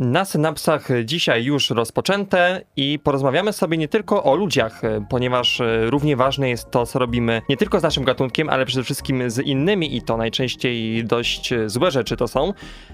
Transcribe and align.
Na 0.00 0.24
synapsach 0.24 0.88
dzisiaj 1.04 1.44
już 1.44 1.70
rozpoczęte 1.70 2.62
i 2.76 2.98
porozmawiamy 2.98 3.52
sobie 3.52 3.76
nie 3.76 3.88
tylko 3.88 4.24
o 4.24 4.36
ludziach, 4.36 4.82
ponieważ 5.10 5.62
równie 5.86 6.16
ważne 6.16 6.48
jest 6.48 6.70
to, 6.70 6.86
co 6.86 6.98
robimy 6.98 7.42
nie 7.48 7.56
tylko 7.56 7.80
z 7.80 7.82
naszym 7.82 8.04
gatunkiem, 8.04 8.48
ale 8.48 8.66
przede 8.66 8.84
wszystkim 8.84 9.30
z 9.30 9.38
innymi 9.38 9.96
i 9.96 10.02
to 10.02 10.16
najczęściej 10.16 11.04
dość 11.04 11.54
złe 11.66 11.90
rzeczy 11.90 12.16
to 12.16 12.28
są. 12.28 12.52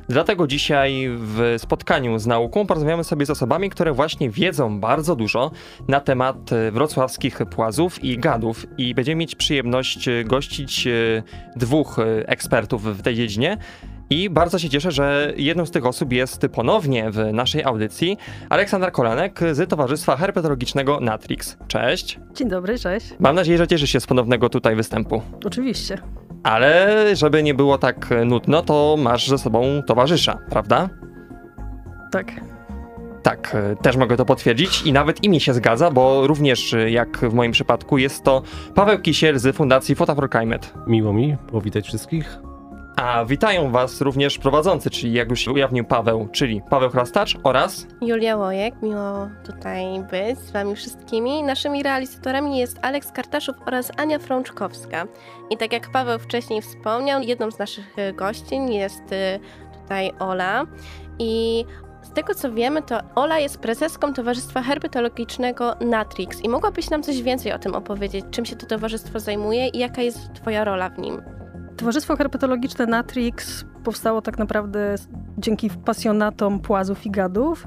Dlatego 0.08 0.46
dzisiaj 0.46 1.06
w 1.18 1.54
spotkaniu 1.58 2.18
z 2.18 2.26
nauką 2.26 2.66
porozmawiamy 2.66 3.04
sobie 3.04 3.26
z 3.26 3.30
osobami, 3.30 3.70
które 3.70 3.92
właśnie 3.92 4.30
wiedzą 4.30 4.80
bardzo 4.80 5.16
dużo 5.16 5.50
na 5.88 6.00
temat 6.00 6.50
wrocławskich 6.72 7.38
płazów 7.50 8.04
i 8.04 8.18
gadów 8.18 8.66
i 8.78 8.94
będziemy 8.94 9.16
mieć 9.16 9.34
przyjemność 9.34 10.08
gościć 10.24 10.88
dwóch 11.56 11.96
ekspertów 12.26 12.98
w 12.98 13.02
tej 13.02 13.14
dziedzinie. 13.14 13.58
I 14.10 14.30
bardzo 14.30 14.58
się 14.58 14.68
cieszę, 14.68 14.90
że 14.90 15.32
jedną 15.36 15.66
z 15.66 15.70
tych 15.70 15.86
osób 15.86 16.12
jest 16.12 16.46
ponownie 16.52 17.10
w 17.10 17.32
naszej 17.32 17.64
audycji 17.64 18.18
Aleksander 18.48 18.92
Kolanek 18.92 19.40
z 19.52 19.70
Towarzystwa 19.70 20.16
Herpetologicznego 20.16 21.00
Natrix. 21.00 21.56
Cześć. 21.68 22.20
Dzień 22.34 22.48
dobry, 22.48 22.78
cześć. 22.78 23.06
Mam 23.18 23.36
nadzieję, 23.36 23.58
że 23.58 23.66
cieszysz 23.68 23.90
się 23.90 24.00
z 24.00 24.06
ponownego 24.06 24.48
tutaj 24.48 24.76
występu. 24.76 25.22
Oczywiście. 25.44 25.98
Ale 26.42 27.06
żeby 27.16 27.42
nie 27.42 27.54
było 27.54 27.78
tak 27.78 28.10
nudno, 28.26 28.62
to 28.62 28.96
masz 28.98 29.28
ze 29.28 29.38
sobą 29.38 29.82
towarzysza, 29.86 30.38
prawda? 30.50 30.88
Tak. 32.12 32.32
Tak, 33.22 33.56
też 33.82 33.96
mogę 33.96 34.16
to 34.16 34.24
potwierdzić 34.24 34.82
i 34.82 34.92
nawet 34.92 35.24
imię 35.24 35.40
się 35.40 35.54
zgadza, 35.54 35.90
bo 35.90 36.26
również 36.26 36.74
jak 36.88 37.18
w 37.18 37.34
moim 37.34 37.52
przypadku 37.52 37.98
jest 37.98 38.24
to 38.24 38.42
Paweł 38.74 38.98
Kisiel 38.98 39.38
z 39.38 39.56
Fundacji 39.56 39.94
Fota 39.94 40.14
for 40.14 40.30
Climate. 40.30 40.68
Miło 40.86 41.12
mi 41.12 41.36
powitać 41.52 41.86
wszystkich. 41.86 42.38
A 42.96 43.24
witają 43.24 43.70
Was 43.70 44.00
również 44.00 44.38
prowadzący, 44.38 44.90
czyli 44.90 45.12
jak 45.12 45.30
już 45.30 45.48
ujawnił 45.48 45.84
Paweł, 45.84 46.28
czyli 46.32 46.62
Paweł 46.70 46.90
Chrastacz 46.90 47.36
oraz 47.42 47.86
Julia 48.00 48.36
Łojek. 48.36 48.74
Miło 48.82 49.28
tutaj 49.46 49.84
być 50.10 50.38
z 50.38 50.50
Wami 50.50 50.76
wszystkimi. 50.76 51.42
Naszymi 51.42 51.82
realizatorami 51.82 52.58
jest 52.58 52.78
Aleks 52.82 53.12
Kartaszów 53.12 53.56
oraz 53.66 53.92
Ania 53.96 54.18
Frączkowska. 54.18 55.06
I 55.50 55.56
tak 55.56 55.72
jak 55.72 55.90
Paweł 55.90 56.18
wcześniej 56.18 56.62
wspomniał, 56.62 57.22
jedną 57.22 57.50
z 57.50 57.58
naszych 57.58 57.96
gościń 58.14 58.74
jest 58.74 59.02
tutaj 59.82 60.12
Ola. 60.18 60.66
I 61.18 61.64
z 62.02 62.12
tego 62.12 62.34
co 62.34 62.52
wiemy, 62.52 62.82
to 62.82 62.98
Ola 63.14 63.38
jest 63.38 63.58
prezeską 63.58 64.12
Towarzystwa 64.12 64.62
Herpetologicznego 64.62 65.74
Natrix. 65.80 66.40
I 66.40 66.48
mogłabyś 66.48 66.90
nam 66.90 67.02
coś 67.02 67.22
więcej 67.22 67.52
o 67.52 67.58
tym 67.58 67.74
opowiedzieć? 67.74 68.24
Czym 68.30 68.44
się 68.44 68.56
to 68.56 68.66
towarzystwo 68.66 69.20
zajmuje 69.20 69.68
i 69.68 69.78
jaka 69.78 70.02
jest 70.02 70.32
Twoja 70.34 70.64
rola 70.64 70.88
w 70.88 70.98
nim? 70.98 71.22
Towarzystwo 71.76 72.16
Herpetologiczne 72.16 72.86
Natrix 72.86 73.64
powstało 73.84 74.22
tak 74.22 74.38
naprawdę 74.38 74.94
dzięki 75.38 75.70
pasjonatom 75.70 76.60
płazów 76.60 77.06
i 77.06 77.10
gadów. 77.10 77.66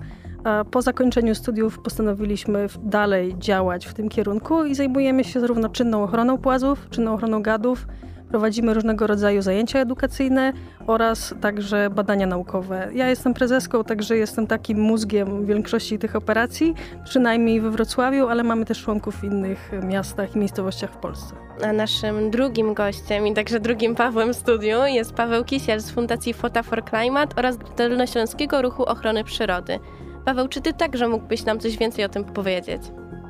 Po 0.71 0.81
zakończeniu 0.81 1.35
studiów 1.35 1.79
postanowiliśmy 1.79 2.67
dalej 2.83 3.35
działać 3.39 3.85
w 3.85 3.93
tym 3.93 4.09
kierunku 4.09 4.65
i 4.65 4.75
zajmujemy 4.75 5.23
się 5.23 5.39
zarówno 5.39 5.69
czynną 5.69 6.03
ochroną 6.03 6.37
płazów, 6.37 6.89
czynną 6.89 7.13
ochroną 7.13 7.41
gadów, 7.41 7.87
Prowadzimy 8.29 8.73
różnego 8.73 9.07
rodzaju 9.07 9.41
zajęcia 9.41 9.79
edukacyjne 9.79 10.53
oraz 10.87 11.35
także 11.41 11.89
badania 11.89 12.27
naukowe. 12.27 12.89
Ja 12.93 13.09
jestem 13.09 13.33
prezeską, 13.33 13.83
także 13.83 14.17
jestem 14.17 14.47
takim 14.47 14.79
mózgiem 14.79 15.45
większości 15.45 15.99
tych 15.99 16.15
operacji, 16.15 16.73
przynajmniej 17.03 17.61
we 17.61 17.71
Wrocławiu, 17.71 18.27
ale 18.27 18.43
mamy 18.43 18.65
też 18.65 18.83
członków 18.83 19.15
w 19.15 19.23
innych 19.23 19.71
miastach 19.83 20.35
i 20.35 20.39
miejscowościach 20.39 20.91
w 20.91 20.97
Polsce. 20.97 21.35
A 21.63 21.73
naszym 21.73 22.31
drugim 22.31 22.73
gościem 22.73 23.27
i 23.27 23.33
także 23.33 23.59
drugim 23.59 23.95
Pawłem 23.95 24.33
w 24.33 24.35
studiu 24.35 24.85
jest 24.85 25.13
Paweł 25.13 25.43
Kisiel 25.43 25.79
z 25.79 25.91
Fundacji 25.91 26.33
Fota 26.33 26.63
for 26.63 26.85
Climate 26.85 27.35
oraz 27.35 27.57
Dolnośląskiego 27.77 28.61
Ruchu 28.61 28.83
Ochrony 28.83 29.23
Przyrody. 29.23 29.79
Paweł, 30.25 30.47
czy 30.47 30.61
ty 30.61 30.73
także 30.73 31.07
mógłbyś 31.07 31.45
nam 31.45 31.59
coś 31.59 31.77
więcej 31.77 32.05
o 32.05 32.09
tym 32.09 32.23
powiedzieć? 32.23 32.81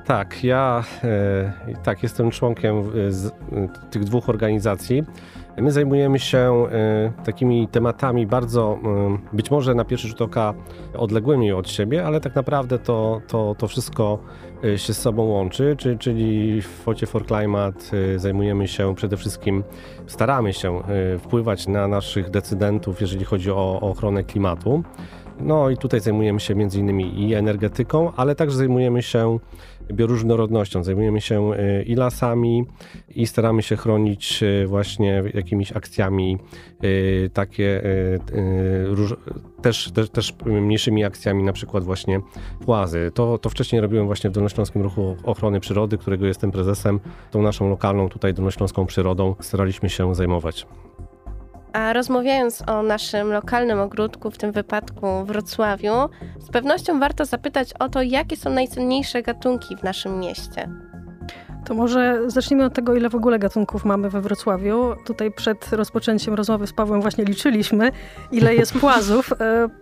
Tak, 0.07 0.43
ja 0.43 0.83
e, 1.03 1.53
tak 1.83 2.03
jestem 2.03 2.31
członkiem 2.31 2.83
z, 3.09 3.25
e, 3.27 3.31
tych 3.91 4.03
dwóch 4.03 4.29
organizacji. 4.29 5.03
My 5.57 5.71
zajmujemy 5.71 6.19
się 6.19 6.67
e, 6.71 7.23
takimi 7.25 7.67
tematami 7.67 8.27
bardzo, 8.27 8.79
e, 9.33 9.35
być 9.35 9.51
może 9.51 9.75
na 9.75 9.85
pierwszy 9.85 10.07
rzut 10.07 10.21
oka 10.21 10.53
odległymi 10.93 11.51
od 11.51 11.69
siebie, 11.69 12.05
ale 12.05 12.21
tak 12.21 12.35
naprawdę 12.35 12.79
to, 12.79 13.21
to, 13.27 13.55
to 13.57 13.67
wszystko 13.67 14.19
e, 14.63 14.77
się 14.77 14.93
z 14.93 14.97
sobą 15.01 15.23
łączy, 15.23 15.75
czyli, 15.77 15.97
czyli 15.97 16.61
w 16.61 16.67
Focie 16.67 17.07
for 17.07 17.25
Climate 17.25 17.79
e, 18.15 18.19
zajmujemy 18.19 18.67
się 18.67 18.95
przede 18.95 19.17
wszystkim, 19.17 19.63
staramy 20.07 20.53
się 20.53 20.81
wpływać 21.19 21.67
na 21.67 21.87
naszych 21.87 22.29
decydentów, 22.29 23.01
jeżeli 23.01 23.25
chodzi 23.25 23.51
o, 23.51 23.55
o 23.55 23.89
ochronę 23.89 24.23
klimatu. 24.23 24.83
No 25.39 25.69
i 25.69 25.77
tutaj 25.77 25.99
zajmujemy 25.99 26.39
się 26.39 26.55
między 26.55 26.79
innymi 26.79 27.21
i 27.23 27.33
energetyką, 27.33 28.11
ale 28.15 28.35
także 28.35 28.57
zajmujemy 28.57 29.01
się 29.01 29.39
bioróżnorodnością, 29.93 30.83
zajmujemy 30.83 31.21
się 31.21 31.51
i 31.85 31.95
lasami 31.95 32.65
i 33.15 33.27
staramy 33.27 33.63
się 33.63 33.75
chronić 33.75 34.43
właśnie 34.67 35.23
jakimiś 35.33 35.71
akcjami 35.71 36.37
takie 37.33 37.81
też, 39.61 39.91
też, 39.91 40.09
też 40.09 40.35
mniejszymi 40.45 41.03
akcjami, 41.03 41.43
na 41.43 41.53
przykład 41.53 41.83
właśnie 41.83 42.21
płazy. 42.65 43.11
To, 43.13 43.37
to 43.37 43.49
wcześniej 43.49 43.81
robiłem 43.81 44.05
właśnie 44.05 44.29
w 44.29 44.33
Dolnośląskim 44.33 44.81
Ruchu 44.81 45.15
Ochrony 45.23 45.59
Przyrody, 45.59 45.97
którego 45.97 46.25
jestem 46.25 46.51
prezesem. 46.51 46.99
Tą 47.31 47.41
naszą 47.41 47.69
lokalną 47.69 48.09
tutaj 48.09 48.33
Dolnośląską 48.33 48.85
Przyrodą 48.85 49.35
staraliśmy 49.39 49.89
się 49.89 50.15
zajmować. 50.15 50.67
A 51.73 51.93
rozmawiając 51.93 52.63
o 52.69 52.83
naszym 52.83 53.31
lokalnym 53.31 53.79
ogródku, 53.79 54.31
w 54.31 54.37
tym 54.37 54.51
wypadku 54.51 55.07
w 55.23 55.27
Wrocławiu, 55.27 55.93
z 56.39 56.49
pewnością 56.49 56.99
warto 56.99 57.25
zapytać 57.25 57.73
o 57.73 57.89
to, 57.89 58.01
jakie 58.01 58.37
są 58.37 58.49
najcenniejsze 58.49 59.21
gatunki 59.21 59.75
w 59.75 59.83
naszym 59.83 60.19
mieście. 60.19 60.69
To 61.67 61.73
może 61.73 62.21
zacznijmy 62.27 62.65
od 62.65 62.73
tego, 62.73 62.95
ile 62.95 63.09
w 63.09 63.15
ogóle 63.15 63.39
gatunków 63.39 63.85
mamy 63.85 64.09
we 64.09 64.21
Wrocławiu. 64.21 64.95
Tutaj 65.05 65.31
przed 65.31 65.73
rozpoczęciem 65.73 66.33
rozmowy 66.33 66.67
z 66.67 66.73
Pawłem 66.73 67.01
właśnie 67.01 67.25
liczyliśmy, 67.25 67.91
ile 68.31 68.55
jest 68.55 68.73
płazów, 68.79 69.33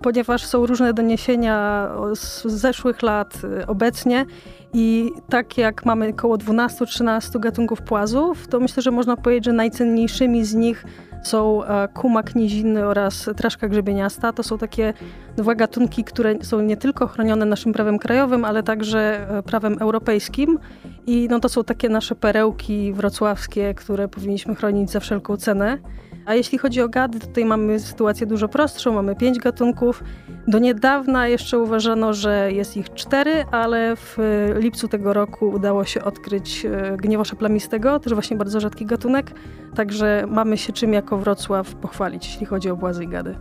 ponieważ 0.02 0.46
są 0.46 0.66
różne 0.66 0.94
doniesienia 0.94 1.90
z 2.14 2.44
zeszłych 2.44 3.02
lat 3.02 3.42
obecnie 3.68 4.26
i 4.74 5.12
tak 5.30 5.58
jak 5.58 5.86
mamy 5.86 6.10
około 6.10 6.38
12-13 6.38 7.40
gatunków 7.40 7.82
płazów, 7.82 8.48
to 8.48 8.60
myślę, 8.60 8.84
że 8.84 8.92
można 8.92 9.18
powiedzieć, 9.18 9.46
że 9.46 9.54
najcenniejszymi 9.54 10.46
z 10.46 10.54
nich 10.54 10.86
są 11.28 11.62
kumak 11.94 12.36
niziny 12.36 12.86
oraz 12.86 13.30
traszka 13.38 13.68
grzebieniasta. 13.68 14.34
To 14.34 14.44
są 14.44 14.58
takie 14.58 14.94
dwa 15.38 15.56
gatunki, 15.56 16.04
które 16.04 16.36
są 16.42 16.62
nie 16.62 16.78
tylko 16.78 17.08
chronione 17.08 17.46
naszym 17.46 17.74
prawem 17.74 18.00
krajowym, 18.00 18.46
ale 18.46 18.64
także 18.64 19.28
prawem 19.46 19.78
europejskim. 19.80 20.60
I 21.08 21.28
no 21.32 21.40
to 21.40 21.50
są 21.50 21.64
takie 21.64 21.90
nasze 21.90 22.16
perełki 22.16 22.94
wrocławskie, 22.94 23.74
które 23.74 24.08
powinniśmy 24.08 24.56
chronić 24.56 24.92
za 24.92 25.00
wszelką 25.00 25.38
cenę. 25.38 25.78
A 26.26 26.34
jeśli 26.34 26.58
chodzi 26.58 26.82
o 26.82 26.90
gady, 26.90 27.20
tutaj 27.20 27.46
mamy 27.46 27.80
sytuację 27.80 28.28
dużo 28.28 28.48
prostszą, 28.48 28.94
mamy 28.94 29.16
pięć 29.16 29.40
gatunków. 29.40 30.04
Do 30.48 30.60
niedawna 30.60 31.28
jeszcze 31.28 31.60
uważano, 31.60 32.14
że 32.14 32.52
jest 32.52 32.78
ich 32.78 32.94
cztery, 32.94 33.46
ale 33.52 33.96
w 33.96 34.18
lipcu 34.60 34.88
tego 34.88 35.14
roku 35.14 35.50
udało 35.50 35.86
się 35.86 36.04
odkryć 36.04 36.66
gniewosza 36.98 37.36
plamistego, 37.36 38.00
też 38.00 38.14
właśnie 38.14 38.38
bardzo 38.38 38.60
rzadki 38.60 38.86
gatunek, 38.86 39.32
także 39.76 40.26
mamy 40.28 40.58
się 40.58 40.74
czym 40.74 40.94
jako 40.94 41.18
Wrocław 41.18 41.76
pochwalić, 41.76 42.28
jeśli 42.28 42.46
chodzi 42.46 42.70
o 42.70 42.76
błazy 42.76 43.04
i 43.04 43.08
gady. 43.08 43.36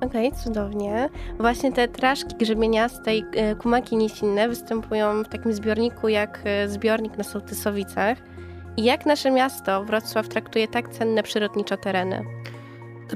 Okej, 0.00 0.28
okay, 0.28 0.40
cudownie. 0.40 1.08
Właśnie 1.40 1.72
te 1.72 1.88
traszki 1.88 2.36
grzebieniaste 2.36 3.16
i 3.16 3.24
kumaki 3.58 3.96
nisinne 3.96 4.48
występują 4.48 5.24
w 5.24 5.28
takim 5.28 5.52
zbiorniku 5.52 6.08
jak 6.08 6.44
zbiornik 6.66 7.18
na 7.18 7.24
Sołtysowicach. 7.24 8.18
Jak 8.76 9.06
nasze 9.06 9.30
miasto, 9.30 9.84
Wrocław, 9.84 10.28
traktuje 10.28 10.68
tak 10.68 10.88
cenne 10.88 11.22
przyrodniczo 11.22 11.76
tereny? 11.76 12.24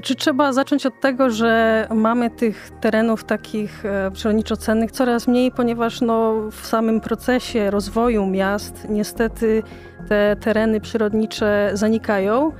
Czy 0.01 0.15
trzeba 0.15 0.53
zacząć 0.53 0.85
od 0.85 0.99
tego, 0.99 1.29
że 1.29 1.87
mamy 1.95 2.29
tych 2.29 2.71
terenów 2.81 3.23
takich 3.23 3.83
przyrodniczo 4.13 4.57
cennych 4.57 4.91
coraz 4.91 5.27
mniej, 5.27 5.51
ponieważ 5.51 6.01
no, 6.01 6.33
w 6.51 6.67
samym 6.67 7.01
procesie 7.01 7.71
rozwoju 7.71 8.25
miast 8.25 8.87
niestety 8.89 9.63
te 10.09 10.35
tereny 10.35 10.81
przyrodnicze 10.81 11.69
zanikają 11.73 12.51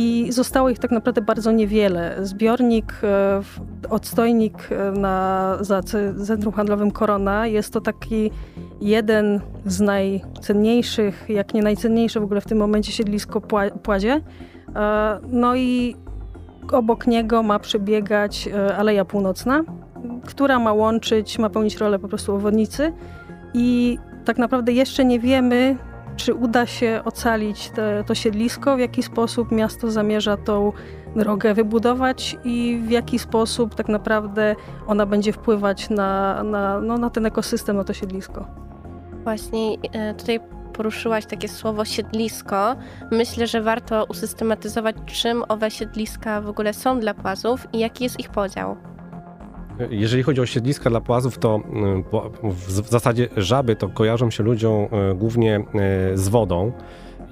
i 0.00 0.32
zostało 0.32 0.68
ich 0.68 0.78
tak 0.78 0.90
naprawdę 0.90 1.22
bardzo 1.22 1.52
niewiele. 1.52 2.16
Zbiornik, 2.22 2.92
e, 3.02 3.42
odstojnik 3.90 4.68
e, 4.70 4.92
na, 4.92 5.56
za 5.60 5.82
Centrum 6.26 6.54
Handlowym 6.54 6.90
Korona 6.90 7.46
jest 7.46 7.72
to 7.72 7.80
taki 7.80 8.30
jeden 8.80 9.40
z 9.66 9.80
najcenniejszych, 9.80 11.24
jak 11.28 11.54
nie 11.54 11.62
najcenniejszy 11.62 12.20
w 12.20 12.22
ogóle 12.22 12.40
w 12.40 12.46
tym 12.46 12.58
momencie 12.58 12.92
siedlisko 12.92 13.40
Płazie. 13.82 14.20
E, 14.76 15.18
no 15.30 15.56
i 15.56 15.96
obok 16.72 17.06
niego 17.06 17.42
ma 17.42 17.58
przebiegać 17.58 18.48
Aleja 18.78 19.04
Północna, 19.04 19.64
która 20.26 20.58
ma 20.58 20.72
łączyć, 20.72 21.38
ma 21.38 21.50
pełnić 21.50 21.76
rolę 21.76 21.98
po 21.98 22.08
prostu 22.08 22.34
obwodnicy 22.34 22.92
i 23.54 23.98
tak 24.24 24.38
naprawdę 24.38 24.72
jeszcze 24.72 25.04
nie 25.04 25.20
wiemy, 25.20 25.76
czy 26.18 26.34
uda 26.34 26.66
się 26.66 27.00
ocalić 27.04 27.70
te, 27.70 28.04
to 28.06 28.14
siedlisko, 28.14 28.76
w 28.76 28.80
jaki 28.80 29.02
sposób 29.02 29.52
miasto 29.52 29.90
zamierza 29.90 30.36
tą 30.36 30.72
drogę 31.16 31.54
wybudować 31.54 32.36
i 32.44 32.80
w 32.82 32.90
jaki 32.90 33.18
sposób 33.18 33.74
tak 33.74 33.88
naprawdę 33.88 34.56
ona 34.86 35.06
będzie 35.06 35.32
wpływać 35.32 35.90
na, 35.90 36.42
na, 36.42 36.80
no, 36.80 36.98
na 36.98 37.10
ten 37.10 37.26
ekosystem, 37.26 37.76
na 37.76 37.84
to 37.84 37.92
siedlisko. 37.92 38.46
Właśnie 39.24 39.76
e, 39.92 40.14
tutaj 40.14 40.40
poruszyłaś 40.72 41.26
takie 41.26 41.48
słowo 41.48 41.84
siedlisko. 41.84 42.76
Myślę, 43.10 43.46
że 43.46 43.62
warto 43.62 44.04
usystematyzować, 44.04 44.96
czym 45.06 45.44
owe 45.48 45.70
siedliska 45.70 46.40
w 46.40 46.48
ogóle 46.48 46.74
są 46.74 47.00
dla 47.00 47.14
płazów 47.14 47.66
i 47.72 47.78
jaki 47.78 48.04
jest 48.04 48.20
ich 48.20 48.30
podział. 48.30 48.76
Jeżeli 49.90 50.22
chodzi 50.22 50.40
o 50.40 50.46
siedliska 50.46 50.90
dla 50.90 51.00
płazów, 51.00 51.38
to 51.38 51.60
y, 52.44 52.82
w 52.82 52.88
zasadzie 52.88 53.28
żaby 53.36 53.76
to 53.76 53.88
kojarzą 53.88 54.30
się 54.30 54.42
ludziom 54.42 54.84
y, 54.84 55.14
głównie 55.14 55.58
y, 56.14 56.18
z 56.18 56.28
wodą. 56.28 56.72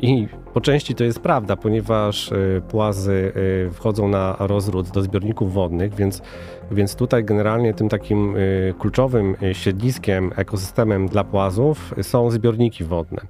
I 0.01 0.29
po 0.55 0.61
części 0.61 0.95
to 0.95 1.05
jest 1.05 1.21
prawda, 1.21 1.57
ponieważ 1.57 2.31
płazy 2.69 3.33
wchodzą 3.73 4.09
na 4.09 4.37
rozród 4.39 4.91
do 4.91 5.03
zbiorników 5.03 5.53
wodnych, 5.53 5.95
więc 5.95 6.23
więc 6.71 6.95
tutaj 6.97 7.25
generalnie 7.25 7.75
tym 7.75 7.89
takim 7.89 8.37
y, 8.37 8.75
kluczowym 8.79 9.37
y, 9.43 9.55
siedliskiem, 9.55 10.33
ekosystemem 10.37 11.09
dla 11.09 11.25
płazów 11.25 11.95
są 12.03 12.31
zbiorniki 12.31 12.85
wodne. 12.85 13.21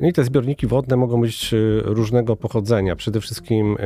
No 0.00 0.08
i 0.08 0.12
te 0.12 0.24
zbiorniki 0.24 0.66
wodne 0.66 0.96
mogą 0.96 1.20
być 1.20 1.54
y, 1.54 1.82
różnego 1.84 2.36
pochodzenia. 2.36 2.96
Przede 2.96 3.20
wszystkim 3.20 3.76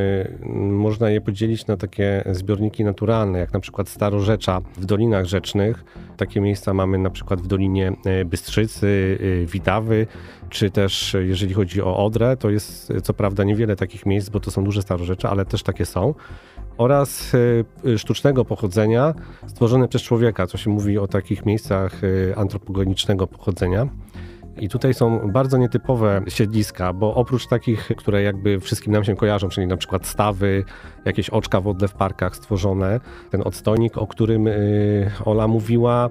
można 0.54 1.10
je 1.10 1.20
podzielić 1.20 1.66
na 1.66 1.76
takie 1.76 2.24
zbiorniki 2.32 2.84
naturalne, 2.84 3.38
jak 3.38 3.52
na 3.52 3.60
przykład 3.60 3.88
Starorzecza 3.88 4.60
w 4.76 4.84
dolinach 4.84 5.24
rzecznych. 5.24 5.84
Takie 6.16 6.40
miejsca 6.40 6.74
mamy 6.74 6.98
na 6.98 7.10
przykład 7.10 7.40
w 7.40 7.46
Dolinie 7.46 7.92
Bystrzycy, 8.26 9.18
Widawy, 9.46 10.06
czy 10.48 10.70
też 10.70 11.16
jeżeli 11.20 11.54
chodzi 11.54 11.82
o 11.82 11.96
Odrę, 12.04 12.36
to 12.36 12.50
jest 12.50 12.92
co 13.02 13.14
prawda 13.14 13.44
niewiele 13.44 13.76
takich 13.76 14.06
miejsc, 14.06 14.28
bo 14.28 14.40
to 14.40 14.50
są 14.50 14.64
duże 14.64 14.82
starorzecze, 14.82 15.30
ale 15.30 15.44
też 15.44 15.62
takie 15.62 15.86
są 15.86 16.14
oraz 16.76 17.32
sztucznego 17.96 18.44
pochodzenia 18.44 18.93
stworzone 19.46 19.88
przez 19.88 20.02
człowieka, 20.02 20.46
co 20.46 20.58
się 20.58 20.70
mówi 20.70 20.98
o 20.98 21.08
takich 21.08 21.46
miejscach 21.46 22.04
y, 22.04 22.34
antropogenicznego 22.36 23.26
pochodzenia. 23.26 23.88
I 24.60 24.68
tutaj 24.68 24.94
są 24.94 25.32
bardzo 25.32 25.58
nietypowe 25.58 26.22
siedliska, 26.28 26.92
bo 26.92 27.14
oprócz 27.14 27.46
takich, 27.46 27.90
które 27.96 28.22
jakby 28.22 28.60
wszystkim 28.60 28.92
nam 28.92 29.04
się 29.04 29.16
kojarzą, 29.16 29.48
czyli 29.48 29.66
na 29.66 29.76
przykład 29.76 30.06
stawy, 30.06 30.64
jakieś 31.04 31.30
oczka 31.30 31.60
wodne 31.60 31.88
w 31.88 31.94
parkach 31.94 32.36
stworzone, 32.36 33.00
ten 33.30 33.42
odstojnik, 33.44 33.98
o 33.98 34.06
którym 34.06 34.46
y, 34.46 35.10
Ola 35.24 35.48
mówiła, 35.48 36.10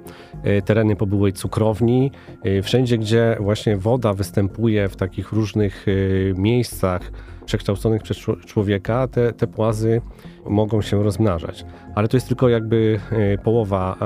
tereny 0.65 0.95
po 0.95 1.05
byłej 1.05 1.33
cukrowni, 1.33 2.11
wszędzie, 2.63 2.97
gdzie 2.97 3.37
właśnie 3.39 3.77
woda 3.77 4.13
występuje 4.13 4.89
w 4.89 4.95
takich 4.95 5.31
różnych 5.31 5.85
miejscach 6.35 7.11
przekształconych 7.45 8.01
przez 8.01 8.17
człowieka, 8.45 9.07
te, 9.07 9.33
te 9.33 9.47
płazy 9.47 10.01
mogą 10.45 10.81
się 10.81 11.03
rozmnażać. 11.03 11.65
Ale 11.95 12.07
to 12.07 12.17
jest 12.17 12.27
tylko 12.27 12.49
jakby 12.49 12.99
e, 13.11 13.37
połowa 13.37 13.97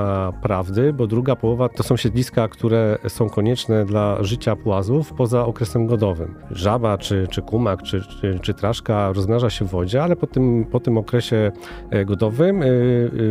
prawdy, 0.42 0.92
bo 0.92 1.06
druga 1.06 1.36
połowa 1.36 1.68
to 1.68 1.82
są 1.82 1.96
siedliska, 1.96 2.48
które 2.48 2.98
są 3.08 3.30
konieczne 3.30 3.84
dla 3.84 4.22
życia 4.24 4.56
płazów 4.56 5.12
poza 5.12 5.46
okresem 5.46 5.86
godowym. 5.86 6.34
Żaba, 6.50 6.98
czy, 6.98 7.26
czy 7.30 7.42
kumak, 7.42 7.82
czy, 7.82 8.02
czy, 8.20 8.38
czy 8.42 8.54
traszka 8.54 9.12
rozmnaża 9.12 9.50
się 9.50 9.64
w 9.64 9.68
wodzie, 9.68 10.02
ale 10.02 10.16
po 10.16 10.26
tym, 10.26 10.64
po 10.64 10.80
tym 10.80 10.98
okresie 10.98 11.52
e, 11.90 12.04
godowym 12.04 12.62
e, 12.62 12.66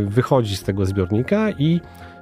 wychodzi 0.05 0.55
z 0.55 0.63
tego 0.63 0.85
zbiornika 0.85 1.51
i 1.51 1.81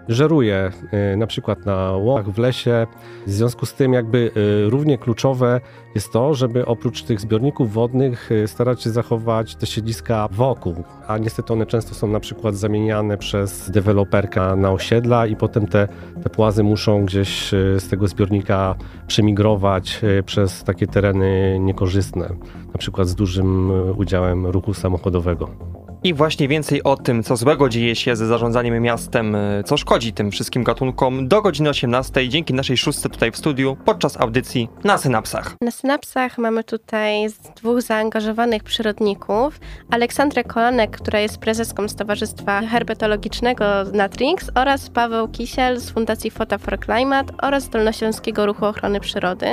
żeruje 0.09 0.71
y, 1.13 1.17
na 1.17 1.27
przykład 1.27 1.65
na 1.65 1.91
łąkach 1.91 2.33
w 2.33 2.37
lesie. 2.37 2.87
W 3.27 3.31
związku 3.31 3.65
z 3.65 3.73
tym 3.73 3.93
jakby 3.93 4.31
y, 4.37 4.69
równie 4.69 4.97
kluczowe 4.97 5.61
jest 5.95 6.11
to, 6.11 6.33
żeby 6.33 6.65
oprócz 6.65 7.03
tych 7.03 7.19
zbiorników 7.19 7.73
wodnych 7.73 8.31
y, 8.31 8.47
starać 8.47 8.83
się 8.83 8.89
zachować 8.89 9.55
te 9.55 9.65
siedliska 9.65 10.27
wokół, 10.31 10.83
a 11.07 11.17
niestety 11.17 11.53
one 11.53 11.65
często 11.65 11.95
są 11.95 12.07
na 12.07 12.19
przykład 12.19 12.55
zamieniane 12.55 13.17
przez 13.17 13.71
deweloperka 13.71 14.55
na 14.55 14.71
osiedla 14.71 15.27
i 15.27 15.35
potem 15.35 15.67
te, 15.67 15.87
te 16.23 16.29
płazy 16.29 16.63
muszą 16.63 17.05
gdzieś 17.05 17.49
z 17.51 17.89
tego 17.89 18.07
zbiornika 18.07 18.75
przemigrować 19.07 20.01
przez 20.25 20.63
takie 20.63 20.87
tereny 20.87 21.57
niekorzystne, 21.59 22.29
na 22.73 22.77
przykład 22.77 23.07
z 23.07 23.15
dużym 23.15 23.71
udziałem 23.97 24.45
ruchu 24.45 24.73
samochodowego. 24.73 25.84
I 26.05 26.13
właśnie 26.13 26.47
więcej 26.47 26.83
o 26.83 26.97
tym, 26.97 27.23
co 27.23 27.35
złego 27.35 27.69
dzieje 27.69 27.95
się 27.95 28.15
ze 28.15 28.27
zarządzaniem 28.27 28.81
miastem, 28.81 29.35
y, 29.35 29.63
co 29.65 29.77
szkodzi 29.77 30.13
tym 30.13 30.31
wszystkim 30.31 30.63
gatunkom, 30.63 31.27
do 31.27 31.41
godziny 31.41 31.69
18 31.69 32.29
dzięki 32.29 32.53
naszej 32.53 32.77
szóstce 32.77 33.09
tutaj 33.09 33.31
w 33.31 33.37
studiu 33.37 33.77
podczas 33.85 34.21
audycji 34.21 34.69
na 34.83 34.97
Synapsach. 34.97 35.55
Na 35.61 35.71
Synapsach 35.71 36.37
mamy 36.37 36.63
tutaj 36.63 37.27
dwóch 37.55 37.81
zaangażowanych 37.81 38.63
przyrodników. 38.63 39.59
Aleksandrę 39.91 40.43
Kolanek, 40.43 40.97
która 40.97 41.19
jest 41.19 41.37
prezeską 41.37 41.87
Stowarzystwa 41.87 42.61
Herpetologicznego 42.61 43.65
Natrix 43.93 44.51
oraz 44.55 44.89
Paweł 44.89 45.27
Kisiel 45.27 45.79
z 45.79 45.89
Fundacji 45.89 46.31
Fota 46.31 46.57
for 46.57 46.79
Climate 46.79 47.33
oraz 47.41 47.69
Dolnośląskiego 47.69 48.45
Ruchu 48.45 48.65
Ochrony 48.65 48.99
Przyrody. 48.99 49.47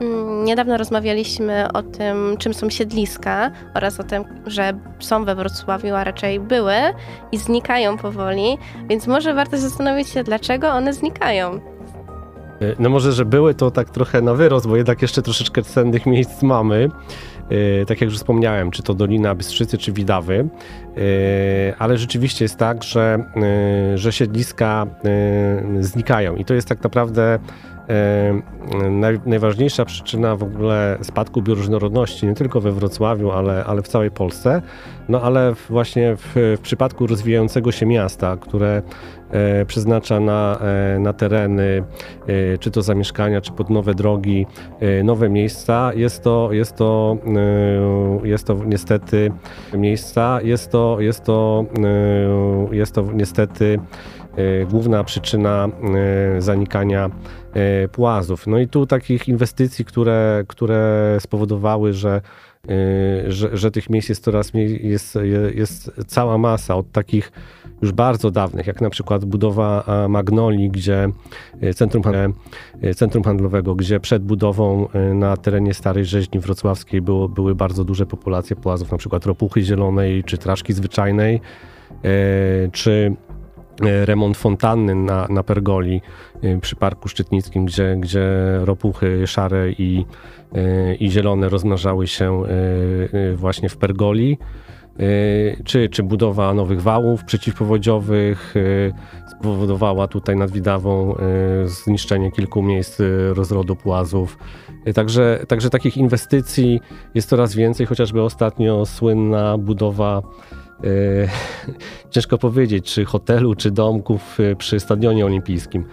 Mm, 0.00 0.44
niedawno 0.44 0.76
rozmawialiśmy 0.76 1.72
o 1.72 1.82
tym, 1.82 2.36
czym 2.38 2.54
są 2.54 2.70
siedliska 2.70 3.50
oraz 3.74 4.00
o 4.00 4.04
tym, 4.04 4.24
że 4.46 4.72
są 4.98 5.24
we 5.24 5.34
Wrocławiu, 5.34 5.94
a 5.94 6.04
raczej 6.04 6.40
były 6.40 6.74
i 7.32 7.38
znikają 7.38 7.98
powoli, 7.98 8.58
więc 8.88 9.06
może 9.06 9.34
warto 9.34 9.58
zastanowić 9.58 10.08
się, 10.08 10.24
dlaczego 10.24 10.68
one 10.68 10.92
znikają. 10.92 11.60
E, 12.60 12.74
no 12.78 12.90
może, 12.90 13.12
że 13.12 13.24
były 13.24 13.54
to 13.54 13.70
tak 13.70 13.90
trochę 13.90 14.22
na 14.22 14.34
wyrost, 14.34 14.68
bo 14.68 14.76
jednak 14.76 15.02
jeszcze 15.02 15.22
troszeczkę 15.22 15.62
cennych 15.62 16.06
miejsc 16.06 16.42
mamy. 16.42 16.88
E, 17.80 17.86
tak 17.86 18.00
jak 18.00 18.10
już 18.10 18.18
wspomniałem, 18.18 18.70
czy 18.70 18.82
to 18.82 18.94
Dolina 18.94 19.34
Bystrzycy, 19.34 19.78
czy 19.78 19.92
Widawy, 19.92 20.48
e, 20.96 21.74
ale 21.78 21.98
rzeczywiście 21.98 22.44
jest 22.44 22.56
tak, 22.56 22.84
że, 22.84 23.24
że 23.94 24.12
siedliska 24.12 24.86
znikają 25.80 26.36
i 26.36 26.44
to 26.44 26.54
jest 26.54 26.68
tak 26.68 26.82
naprawdę 26.82 27.38
najważniejsza 29.26 29.84
przyczyna 29.84 30.36
w 30.36 30.42
ogóle 30.42 30.98
spadku 31.02 31.42
bioróżnorodności, 31.42 32.26
nie 32.26 32.34
tylko 32.34 32.60
we 32.60 32.72
Wrocławiu, 32.72 33.30
ale, 33.30 33.64
ale 33.64 33.82
w 33.82 33.88
całej 33.88 34.10
Polsce. 34.10 34.62
No 35.08 35.22
ale 35.22 35.54
właśnie 35.70 36.16
w, 36.16 36.56
w 36.56 36.60
przypadku 36.62 37.06
rozwijającego 37.06 37.72
się 37.72 37.86
miasta, 37.86 38.36
które 38.40 38.82
e, 39.30 39.64
przeznacza 39.64 40.20
na, 40.20 40.58
e, 40.60 40.98
na 40.98 41.12
tereny, 41.12 41.84
e, 42.26 42.58
czy 42.58 42.70
to 42.70 42.82
zamieszkania, 42.82 43.40
czy 43.40 43.52
pod 43.52 43.70
nowe 43.70 43.94
drogi, 43.94 44.46
e, 44.80 45.02
nowe 45.02 45.28
miejsca, 45.28 45.90
jest 45.94 46.22
to, 46.22 46.48
jest 46.52 46.76
to, 46.76 47.16
e, 48.24 48.28
jest 48.28 48.46
to 48.46 48.56
niestety 48.64 49.32
miejsca, 49.74 50.40
jest 50.42 50.70
to, 50.70 50.96
jest 51.00 51.24
to, 51.24 51.64
e, 52.72 52.76
jest 52.76 52.94
to 52.94 53.04
niestety 53.14 53.78
główna 54.70 55.04
przyczyna 55.04 55.68
zanikania 56.38 57.10
płazów. 57.92 58.46
No 58.46 58.58
i 58.58 58.68
tu 58.68 58.86
takich 58.86 59.28
inwestycji, 59.28 59.84
które, 59.84 60.44
które 60.48 61.16
spowodowały, 61.20 61.92
że, 61.92 62.20
e, 62.68 63.32
że, 63.32 63.56
że 63.56 63.70
tych 63.70 63.90
miejsc 63.90 64.08
jest 64.08 64.24
coraz 64.24 64.54
mniej, 64.54 64.88
jest, 64.88 65.18
jest 65.54 65.92
cała 66.06 66.38
masa 66.38 66.76
od 66.76 66.92
takich 66.92 67.32
już 67.82 67.92
bardzo 67.92 68.30
dawnych, 68.30 68.66
jak 68.66 68.80
na 68.80 68.90
przykład 68.90 69.24
budowa 69.24 69.84
Magnoli, 70.08 70.70
gdzie 70.70 71.08
e, 71.60 71.74
centrum, 71.74 72.02
centrum 72.96 73.24
handlowego, 73.24 73.74
gdzie 73.74 74.00
przed 74.00 74.22
budową 74.22 74.88
na 75.14 75.36
terenie 75.36 75.74
Starej 75.74 76.04
Rzeźni 76.04 76.40
Wrocławskiej 76.40 77.02
było, 77.02 77.28
były 77.28 77.54
bardzo 77.54 77.84
duże 77.84 78.06
populacje 78.06 78.56
płazów, 78.56 78.92
na 78.92 78.98
przykład 78.98 79.26
ropuchy 79.26 79.62
zielonej 79.62 80.24
czy 80.24 80.38
traszki 80.38 80.72
zwyczajnej, 80.72 81.40
czy 82.72 83.16
E, 83.16 83.35
remont 83.80 84.36
fontanny 84.36 84.94
na, 84.94 85.26
na 85.30 85.42
Pergoli 85.42 86.02
e, 86.42 86.60
przy 86.60 86.76
Parku 86.76 87.08
Szczytnickim, 87.08 87.64
gdzie, 87.64 87.96
gdzie 88.00 88.28
ropuchy 88.60 89.26
szare 89.26 89.70
i, 89.70 90.06
e, 90.54 90.94
i 90.94 91.10
zielone 91.10 91.48
rozmnażały 91.48 92.06
się 92.06 92.42
właśnie 93.36 93.68
w 93.68 93.76
Pergoli. 93.76 94.38
czy, 95.64 95.88
czy 95.88 96.02
budowa 96.02 96.54
nowych 96.54 96.82
wałów 96.82 97.24
przeciwpowodziowych 97.24 98.54
spowodowała 99.38 100.08
tutaj 100.08 100.36
nad 100.36 100.50
Widawą 100.50 101.14
zniszczenie 101.64 102.32
kilku 102.32 102.62
miejsc 102.62 103.02
rozrodu 103.34 103.76
płazów. 103.76 104.38
Także, 104.94 105.44
także 105.48 105.70
takich 105.70 105.96
inwestycji 105.96 106.80
jest 107.14 107.28
coraz 107.28 107.54
więcej, 107.54 107.86
chociażby 107.86 108.22
ostatnio 108.22 108.86
słynna 108.86 109.58
budowa 109.58 110.22
E, 110.22 110.65
ciężko 112.10 112.38
powiedzieć, 112.38 112.94
czy 112.94 113.04
hotelu, 113.04 113.54
czy 113.54 113.70
domków 113.70 114.38
e, 114.40 114.56
przy 114.56 114.80
Stadionie 114.80 115.26
Olimpijskim, 115.26 115.82
e, 115.82 115.86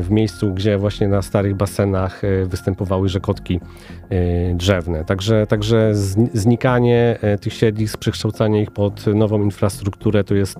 w 0.00 0.10
miejscu, 0.10 0.52
gdzie 0.52 0.78
właśnie 0.78 1.08
na 1.08 1.22
starych 1.22 1.54
basenach 1.54 2.22
występowały 2.46 3.08
rzekotki 3.08 3.60
drzewne. 4.54 5.04
Także, 5.04 5.46
także 5.46 5.92
znikanie 6.32 7.18
tych 7.40 7.52
siedlisk, 7.52 7.98
przekształcanie 7.98 8.62
ich 8.62 8.70
pod 8.70 9.06
nową 9.06 9.42
infrastrukturę 9.42 10.24
to 10.24 10.34
jest 10.34 10.58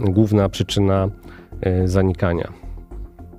główna 0.00 0.48
przyczyna 0.48 1.08
zanikania. 1.84 2.59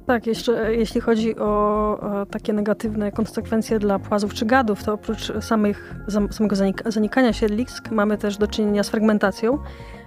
Tak, 0.06 0.28
jeszcze 0.28 0.76
jeśli 0.76 1.02
chodzi 1.02 1.38
o, 1.38 2.26
takie 2.32 2.54
negatywne 2.54 3.12
konsekwencje 3.12 3.80
dla 3.80 4.00
płazów 4.00 4.34
czy 4.34 4.46
gadów, 4.46 4.84
to 4.84 4.94
oprócz 4.94 5.32
samych, 5.42 5.96
samego 6.32 6.56
zanikania 6.86 7.34
siedlisk 7.34 7.92
mamy 7.92 8.18
też 8.18 8.38
do 8.38 8.48
czynienia 8.48 8.84
z 8.84 8.90
fragmentacją, 8.90 9.58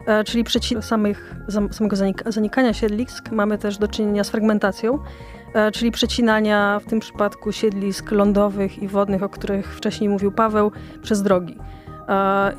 e, 0.07 0.25
czyli 0.25 0.45
przeci 0.45 0.77
samych, 0.81 1.35
samego 1.71 1.97
zanikania 2.27 2.73
siedlisk 2.73 3.31
mamy 3.31 3.59
też 3.59 3.79
do 3.79 3.89
czynienia 3.89 4.25
z 4.25 4.31
fragmentacją, 4.31 4.99
e, 5.55 5.73
czyli 5.73 5.91
przecinania 5.91 6.81
w 6.81 6.85
tym 6.85 7.01
przypadku 7.01 7.53
siedlisk 7.53 8.11
lądowych 8.11 8.83
i 8.83 8.89
wodnych, 8.89 9.23
o 9.23 9.29
których 9.29 9.77
wcześniej 9.77 10.11
mówił 10.11 10.33
Paweł, 10.33 10.73
przez 11.03 11.23
drogi. 11.23 11.59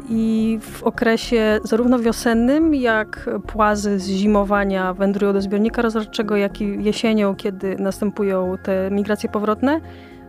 I 0.10 0.60
w 0.62 0.84
okresie 0.84 1.60
zarówno 1.64 2.00
wiosennym, 2.00 2.76
jak 2.76 3.30
płazy 3.48 4.00
z 4.00 4.08
zimowania 4.08 4.94
wędrują 4.94 5.34
do 5.34 5.42
zbiornika 5.42 5.82
rozrodczego, 5.82 6.36
jak 6.36 6.62
i 6.62 6.84
jesienią, 6.84 7.36
kiedy 7.36 7.76
następują 7.80 8.58
te 8.64 8.92
migracje 8.92 9.30
powrotne, 9.30 9.82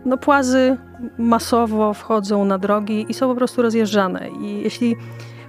no 0.05 0.17
płazy 0.17 0.77
masowo 1.17 1.93
wchodzą 1.93 2.45
na 2.45 2.57
drogi 2.57 3.05
i 3.09 3.13
są 3.13 3.27
po 3.27 3.35
prostu 3.35 3.61
rozjeżdżane. 3.61 4.29
I 4.29 4.61
jeśli 4.63 4.95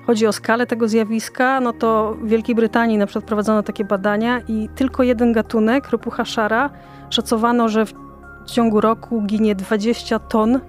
chodzi 0.06 0.26
o 0.26 0.32
skalę 0.32 0.66
tego 0.66 0.88
zjawiska, 0.88 1.60
no 1.60 1.72
to 1.72 2.16
w 2.22 2.28
Wielkiej 2.28 2.54
Brytanii 2.54 2.98
na 2.98 3.06
przykład 3.06 3.24
prowadzono 3.24 3.62
takie 3.62 3.84
badania 3.84 4.40
i 4.48 4.68
tylko 4.74 5.02
jeden 5.02 5.32
gatunek, 5.32 5.90
ropucha 5.90 6.24
szara, 6.24 6.70
szacowano, 7.10 7.68
że 7.68 7.86
w 7.86 7.94
ciągu 8.46 8.80
roku 8.80 9.22
ginie 9.22 9.54
20 9.54 10.18
ton 10.18 10.56
y, 10.56 10.60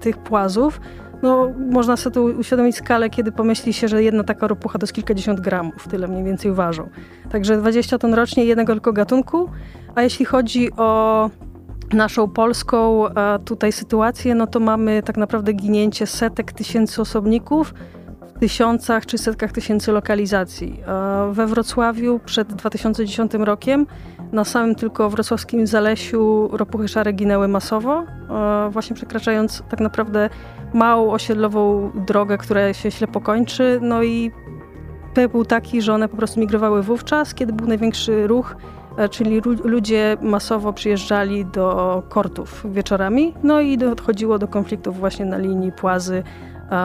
tych 0.00 0.18
płazów, 0.18 0.80
no, 1.24 1.52
można 1.70 1.96
sobie 1.96 2.14
tu 2.14 2.24
uświadomić 2.24 2.76
skalę, 2.76 3.10
kiedy 3.10 3.32
pomyśli 3.32 3.72
się, 3.72 3.88
że 3.88 4.02
jedna 4.02 4.24
taka 4.24 4.48
ropucha 4.48 4.78
to 4.78 4.84
jest 4.84 4.92
kilkadziesiąt 4.92 5.40
gramów, 5.40 5.88
tyle 5.88 6.08
mniej 6.08 6.24
więcej 6.24 6.52
ważą. 6.52 6.88
Także 7.30 7.56
20 7.56 7.98
ton 7.98 8.14
rocznie 8.14 8.44
jednego 8.44 8.72
tylko 8.72 8.92
gatunku, 8.92 9.50
a 9.94 10.02
jeśli 10.02 10.24
chodzi 10.24 10.72
o 10.72 11.30
naszą 11.92 12.28
polską 12.28 13.04
tutaj 13.44 13.72
sytuację, 13.72 14.34
no 14.34 14.46
to 14.46 14.60
mamy 14.60 15.02
tak 15.02 15.16
naprawdę 15.16 15.52
ginięcie 15.52 16.06
setek 16.06 16.52
tysięcy 16.52 17.00
osobników 17.00 17.74
tysiącach 18.40 19.06
czy 19.06 19.18
setkach 19.18 19.52
tysięcy 19.52 19.92
lokalizacji. 19.92 20.80
We 21.32 21.46
Wrocławiu 21.46 22.20
przed 22.24 22.54
2010 22.54 23.34
rokiem 23.34 23.86
na 24.32 24.44
samym 24.44 24.74
tylko 24.74 25.10
wrocławskim 25.10 25.66
Zalesiu 25.66 26.48
ropuchy 26.52 26.88
szare 26.88 27.12
ginęły 27.12 27.48
masowo, 27.48 28.04
właśnie 28.70 28.96
przekraczając 28.96 29.62
tak 29.68 29.80
naprawdę 29.80 30.30
małą 30.74 31.12
osiedlową 31.12 31.90
drogę, 32.06 32.38
która 32.38 32.72
się 32.74 32.90
ślepo 32.90 33.20
kończy. 33.20 33.78
No 33.82 34.02
i 34.02 34.30
pył 35.14 35.28
był 35.28 35.44
taki, 35.44 35.82
że 35.82 35.94
one 35.94 36.08
po 36.08 36.16
prostu 36.16 36.40
migrowały 36.40 36.82
wówczas, 36.82 37.34
kiedy 37.34 37.52
był 37.52 37.66
największy 37.66 38.26
ruch, 38.26 38.56
e, 38.96 39.08
czyli 39.08 39.40
ludzie 39.64 40.16
masowo 40.22 40.72
przyjeżdżali 40.72 41.46
do 41.46 42.02
kortów 42.08 42.66
wieczorami, 42.72 43.34
no 43.42 43.60
i 43.60 43.78
dochodziło 43.78 44.38
do 44.38 44.48
konfliktów 44.48 44.98
właśnie 44.98 45.24
na 45.24 45.38
linii 45.38 45.72
płazy 45.72 46.22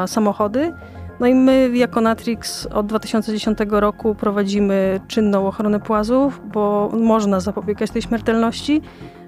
samochody. 0.08 0.74
No 1.20 1.28
i 1.28 1.36
my 1.36 1.70
jako 1.74 2.02
Natrix 2.02 2.66
od 2.66 2.86
2010 2.86 3.58
roku 3.70 4.16
prowadzimy 4.16 5.00
czynną 5.08 5.48
ochronę 5.48 5.80
płazów, 5.80 6.42
bo 6.54 6.90
można 6.94 7.40
zapobiegać 7.40 7.92
tej 7.92 8.02
śmiertelności. 8.02 8.82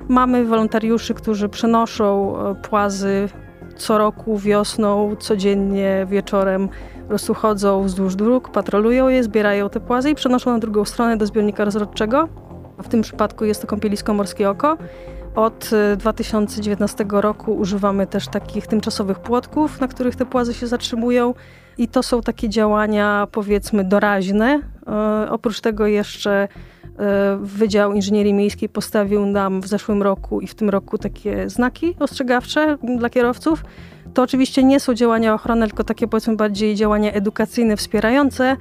Mamy 0.07 0.45
wolontariuszy, 0.45 1.13
którzy 1.13 1.49
przenoszą 1.49 2.35
e, 2.39 2.55
płazy 2.55 3.29
co 3.75 3.97
roku 3.97 4.37
wiosną, 4.37 5.15
codziennie 5.19 6.07
wieczorem 6.09 6.69
po 7.01 7.07
prostu 7.07 7.33
chodzą 7.33 7.83
wzdłuż 7.83 8.15
dróg, 8.15 8.49
patrolują 8.49 9.07
je, 9.07 9.23
zbierają 9.23 9.69
te 9.69 9.79
płazy 9.79 10.09
i 10.09 10.15
przenoszą 10.15 10.51
na 10.51 10.59
drugą 10.59 10.85
stronę 10.85 11.17
do 11.17 11.25
zbiornika 11.25 11.65
rozrodczego. 11.65 12.27
W 12.83 12.87
tym 12.87 13.01
przypadku 13.01 13.45
jest 13.45 13.61
to 13.61 13.67
kąpielisko 13.67 14.13
Morskie 14.13 14.49
Oko. 14.49 14.77
Od 15.35 15.69
2019 15.97 17.03
e, 17.03 17.21
roku 17.21 17.53
używamy 17.53 18.07
też 18.07 18.27
takich 18.27 18.67
tymczasowych 18.67 19.19
płotków, 19.19 19.79
na 19.79 19.87
których 19.87 20.15
te 20.15 20.25
płazy 20.25 20.53
się 20.53 20.67
zatrzymują. 20.67 21.33
I 21.81 21.87
to 21.87 22.03
są 22.03 22.21
takie 22.21 22.49
działania, 22.49 23.27
powiedzmy, 23.31 23.83
doraźne. 23.83 24.59
E, 24.87 25.31
oprócz 25.31 25.61
tego 25.61 25.87
jeszcze 25.87 26.47
e, 26.99 27.37
Wydział 27.41 27.93
Inżynierii 27.93 28.33
Miejskiej 28.33 28.69
postawił 28.69 29.25
nam 29.25 29.61
w 29.61 29.67
zeszłym 29.67 30.03
roku 30.03 30.41
i 30.41 30.47
w 30.47 30.55
tym 30.55 30.69
roku 30.69 30.97
takie 30.97 31.49
znaki 31.49 31.95
ostrzegawcze 31.99 32.77
dla 32.97 33.09
kierowców. 33.09 33.63
To 34.13 34.21
oczywiście 34.21 34.63
nie 34.63 34.79
są 34.79 34.93
działania 34.93 35.33
ochronne, 35.33 35.67
tylko 35.67 35.83
takie 35.83 36.07
powiedzmy 36.07 36.35
bardziej 36.35 36.75
działania 36.75 37.11
edukacyjne, 37.11 37.77
wspierające, 37.77 38.57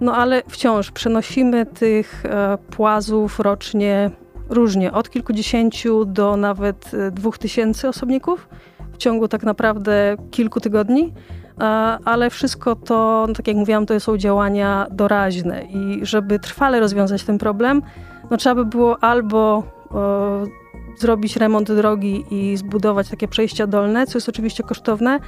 no 0.00 0.16
ale 0.16 0.42
wciąż 0.48 0.90
przenosimy 0.90 1.66
tych 1.66 2.24
e, 2.26 2.58
płazów 2.70 3.40
rocznie 3.40 4.10
różnie, 4.48 4.92
od 4.92 5.10
kilkudziesięciu 5.10 6.04
do 6.04 6.36
nawet 6.36 6.90
dwóch 7.12 7.38
tysięcy 7.38 7.88
osobników 7.88 8.48
w 8.92 8.96
ciągu 8.96 9.28
tak 9.28 9.42
naprawdę 9.42 10.16
kilku 10.30 10.60
tygodni. 10.60 11.12
E, 11.60 11.64
ale 12.04 12.30
wszystko 12.30 12.76
to, 12.76 13.24
no 13.28 13.34
tak 13.34 13.48
jak 13.48 13.56
mówiłam, 13.56 13.86
to 13.86 14.00
są 14.00 14.16
działania 14.16 14.86
doraźne 14.90 15.62
i 15.62 16.00
żeby 16.02 16.38
trwale 16.38 16.80
rozwiązać 16.80 17.24
ten 17.24 17.38
problem, 17.38 17.82
no 18.30 18.36
trzeba 18.36 18.54
by 18.54 18.64
było 18.64 19.04
albo 19.04 19.62
e, 19.94 21.00
zrobić 21.00 21.36
remont 21.36 21.72
drogi 21.72 22.24
i 22.30 22.56
zbudować 22.56 23.08
takie 23.08 23.28
przejścia 23.28 23.66
dolne, 23.66 24.06
co 24.06 24.18
jest 24.18 24.28
oczywiście 24.28 24.62
kosztowne, 24.62 25.20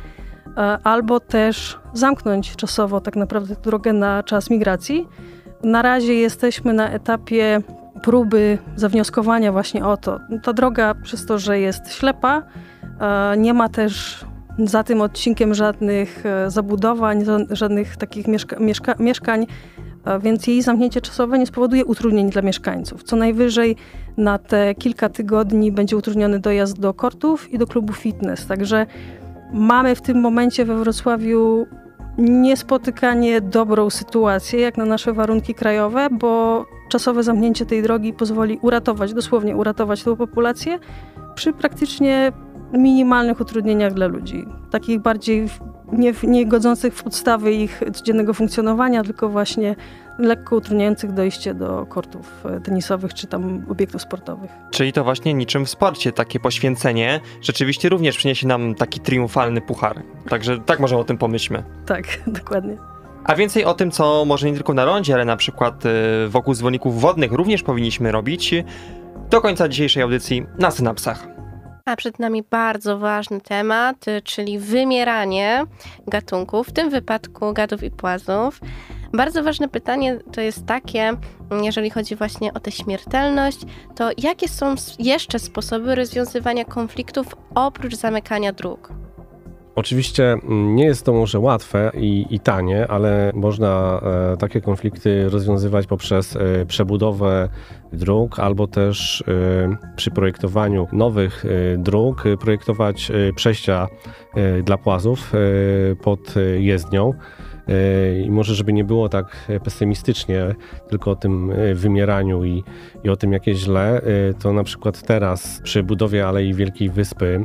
e, 0.56 0.78
albo 0.84 1.20
też 1.20 1.78
zamknąć 1.92 2.56
czasowo 2.56 3.00
tak 3.00 3.16
naprawdę 3.16 3.56
drogę 3.62 3.92
na 3.92 4.22
czas 4.22 4.50
migracji. 4.50 5.08
Na 5.62 5.82
razie 5.82 6.14
jesteśmy 6.14 6.72
na 6.72 6.90
etapie 6.90 7.60
próby 8.02 8.58
zawnioskowania 8.76 9.52
właśnie 9.52 9.86
o 9.86 9.96
to. 9.96 10.20
Ta 10.42 10.52
droga 10.52 10.94
przez 10.94 11.26
to, 11.26 11.38
że 11.38 11.60
jest 11.60 11.92
ślepa, 11.92 12.42
nie 13.36 13.54
ma 13.54 13.68
też 13.68 14.24
za 14.58 14.84
tym 14.84 15.00
odcinkiem 15.00 15.54
żadnych 15.54 16.26
e, 16.26 16.50
zabudowań, 16.50 17.24
żadnych 17.50 17.96
takich 17.96 18.28
mieszka 18.28 18.60
mieszka 18.60 18.94
mieszkań, 18.98 19.46
więc 20.22 20.46
jej 20.46 20.62
zamknięcie 20.62 21.00
czasowe 21.00 21.38
nie 21.38 21.46
spowoduje 21.46 21.84
utrudnień 21.84 22.30
dla 22.30 22.42
mieszkańców. 22.42 23.02
Co 23.02 23.16
najwyżej 23.16 23.76
na 24.16 24.38
te 24.38 24.74
kilka 24.74 25.08
tygodni 25.08 25.72
będzie 25.72 25.96
utrudniony 25.96 26.38
dojazd 26.38 26.80
do 26.80 26.94
kortów 26.94 27.52
i 27.52 27.58
do 27.58 27.66
klubu 27.66 27.92
fitness. 27.92 28.46
Także 28.46 28.86
mamy 29.52 29.94
w 29.94 30.02
tym 30.02 30.20
momencie 30.20 30.64
we 30.64 30.78
Wrocławiu 30.78 31.66
niespotykanie 32.18 33.40
dobrą 33.40 33.90
sytuację, 33.90 34.60
jak 34.60 34.76
na 34.76 34.84
nasze 34.84 35.12
warunki 35.12 35.54
krajowe, 35.54 36.08
bo 36.10 36.64
czasowe 36.88 37.22
zamknięcie 37.22 37.66
tej 37.66 37.82
drogi 37.82 38.12
pozwoli 38.12 38.58
uratować, 38.62 39.14
dosłownie 39.14 39.56
uratować 39.56 40.02
tę 40.02 40.16
populację 40.16 40.78
przy 41.34 41.52
praktycznie 41.52 42.32
minimalnych 42.72 43.40
utrudnieniach 43.40 43.94
dla 43.94 44.06
ludzi. 44.06 44.46
Takich 44.70 45.00
bardziej 45.00 45.48
nie, 45.92 46.12
nie 46.22 46.46
godzących 46.46 46.94
w 46.94 47.02
podstawy 47.02 47.52
ich 47.52 47.82
codziennego 47.92 48.34
funkcjonowania, 48.34 49.04
tylko 49.04 49.28
właśnie 49.28 49.76
lekko 50.18 50.56
utrudniających 50.56 51.12
dojście 51.12 51.54
do 51.54 51.86
kortów 51.86 52.44
e, 52.46 52.60
tenisowych 52.60 53.14
czy 53.14 53.26
tam 53.26 53.66
obiektów 53.68 54.02
sportowych. 54.02 54.50
Czyli 54.70 54.92
to 54.92 55.04
właśnie 55.04 55.34
niczym 55.34 55.64
w 55.64 55.70
sporcie 55.70 56.12
takie 56.12 56.40
poświęcenie 56.40 57.20
rzeczywiście 57.42 57.88
również 57.88 58.16
przyniesie 58.16 58.46
nam 58.46 58.74
taki 58.74 59.00
triumfalny 59.00 59.60
puchar. 59.60 60.02
Także 60.28 60.58
tak 60.58 60.80
może 60.80 60.98
o 60.98 61.04
tym 61.04 61.18
pomyślmy. 61.18 61.62
Tak, 61.86 62.04
dokładnie. 62.26 62.76
A 63.24 63.34
więcej 63.34 63.64
o 63.64 63.74
tym, 63.74 63.90
co 63.90 64.24
może 64.24 64.46
nie 64.46 64.54
tylko 64.54 64.74
na 64.74 64.84
rondzie, 64.84 65.14
ale 65.14 65.24
na 65.24 65.36
przykład 65.36 65.86
e, 65.86 65.90
wokół 66.28 66.54
dzwonników 66.54 67.00
wodnych 67.00 67.32
również 67.32 67.62
powinniśmy 67.62 68.12
robić 68.12 68.54
do 69.30 69.40
końca 69.40 69.68
dzisiejszej 69.68 70.02
audycji 70.02 70.46
na 70.58 70.70
synapsach. 70.70 71.37
A 71.88 71.96
przed 71.96 72.18
nami 72.18 72.42
bardzo 72.50 72.98
ważny 72.98 73.40
temat, 73.40 74.08
y, 74.08 74.22
czyli 74.22 74.58
wymieranie 74.58 75.64
gatunków, 76.06 76.68
w 76.68 76.72
tym 76.72 76.90
wypadku 76.90 77.52
gadów 77.52 77.82
i 77.82 77.90
płazów. 77.90 78.60
Bardzo 79.12 79.42
ważne 79.42 79.68
pytanie 79.68 80.18
to 80.32 80.40
jest 80.40 80.66
takie, 80.66 81.16
jeżeli 81.62 81.90
chodzi 81.90 82.16
właśnie 82.16 82.54
o 82.54 82.60
tę 82.60 82.72
śmiertelność, 82.72 83.58
to 83.96 84.10
jakie 84.18 84.48
są 84.48 84.74
jeszcze 84.98 85.38
sposoby 85.38 85.94
rozwiązywania 85.94 86.64
konfliktów 86.64 87.26
oprócz 87.54 87.94
zamykania 87.94 88.52
dróg? 88.52 88.92
Oczywiście 89.78 90.32
mm, 90.32 90.76
nie 90.76 90.84
jest 90.84 91.04
to 91.04 91.12
może 91.12 91.38
łatwe 91.38 91.90
i, 91.94 92.26
i 92.30 92.40
tanie, 92.40 92.86
ale 92.88 93.32
można 93.34 94.00
e, 94.32 94.36
takie 94.36 94.60
konflikty 94.60 95.28
rozwiązywać 95.28 95.86
poprzez 95.86 96.36
e, 96.36 96.66
przebudowę 96.66 97.48
dróg 97.92 98.38
albo 98.38 98.66
też 98.66 99.24
e, 99.28 99.76
przy 99.96 100.10
projektowaniu 100.10 100.88
nowych 100.92 101.44
e, 101.44 101.78
dróg 101.78 102.26
e, 102.26 102.36
projektować 102.36 103.12
przejścia 103.34 103.88
dla 104.62 104.78
płazów 104.78 105.32
pod 106.02 106.34
jezdnią. 106.58 107.12
I 108.24 108.30
może, 108.30 108.54
żeby 108.54 108.72
nie 108.72 108.84
było 108.84 109.08
tak 109.08 109.52
pesymistycznie, 109.64 110.54
tylko 110.88 111.10
o 111.10 111.16
tym 111.16 111.52
wymieraniu 111.74 112.44
i, 112.44 112.64
i 113.04 113.08
o 113.08 113.16
tym, 113.16 113.32
jakie 113.32 113.54
źle, 113.54 114.02
to 114.38 114.52
na 114.52 114.64
przykład 114.64 115.02
teraz 115.02 115.60
przy 115.64 115.82
budowie 115.82 116.26
Alei 116.26 116.54
Wielkiej 116.54 116.90
Wyspy 116.90 117.44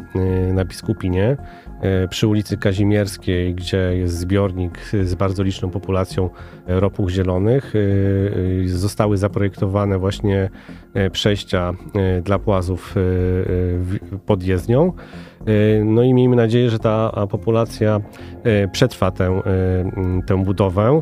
na 0.54 0.66
Biskupinie, 0.66 1.38
przy 2.10 2.28
ulicy 2.28 2.58
Kazimierskiej, 2.58 3.56
gdzie 3.56 3.78
jest 3.78 4.18
zbiornik 4.18 4.78
z 5.04 5.16
bardzo 5.16 5.44
liczną 5.44 5.70
populacją 5.70 6.30
ropuch 6.68 7.10
zielonych, 7.10 7.74
e, 7.76 7.80
e, 8.64 8.68
zostały 8.68 9.18
zaprojektowane 9.18 9.98
właśnie 10.00 10.50
e, 10.94 11.10
przejścia 11.10 11.74
e, 11.96 12.22
dla 12.22 12.40
płazów 12.40 12.96
e, 12.98 13.00
e, 14.16 14.20
pod 14.26 14.44
jezdnią. 14.44 14.94
E, 15.46 15.84
No 15.84 16.04
i 16.04 16.14
miejmy 16.14 16.36
nadzieję, 16.36 16.70
że 16.70 16.80
ta 16.80 17.28
populacja 17.30 18.02
e, 18.44 18.68
przetrwa 18.68 19.12
tę, 19.12 19.26
e, 19.26 19.42
tę 20.28 20.44
budowę. 20.44 21.02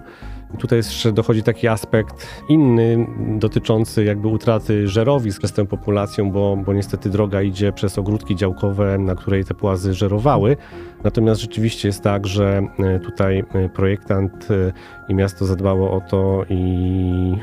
Tutaj 0.59 0.77
jeszcze 0.77 1.11
dochodzi 1.11 1.43
taki 1.43 1.67
aspekt 1.67 2.27
inny, 2.49 3.07
dotyczący 3.39 4.03
jakby 4.03 4.27
utraty 4.27 4.87
żerowisk 4.87 5.39
przez 5.39 5.51
tę 5.51 5.65
populacją, 5.65 6.31
bo, 6.31 6.57
bo 6.65 6.73
niestety 6.73 7.09
droga 7.09 7.41
idzie 7.41 7.71
przez 7.71 7.97
ogródki 7.97 8.35
działkowe, 8.35 8.97
na 8.97 9.15
której 9.15 9.45
te 9.45 9.53
płazy 9.53 9.93
żerowały. 9.93 10.57
Natomiast 11.03 11.41
rzeczywiście 11.41 11.87
jest 11.87 12.03
tak, 12.03 12.27
że 12.27 12.67
e, 12.79 12.99
tutaj 12.99 13.43
e, 13.53 13.69
projektant 13.69 14.47
e, 14.51 14.71
i 15.09 15.15
miasto 15.15 15.45
zadbało 15.45 15.91
o 15.91 16.01
to 16.01 16.45
i 16.49 17.35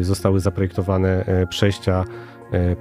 zostały 0.00 0.40
zaprojektowane 0.40 1.24
przejścia 1.50 2.04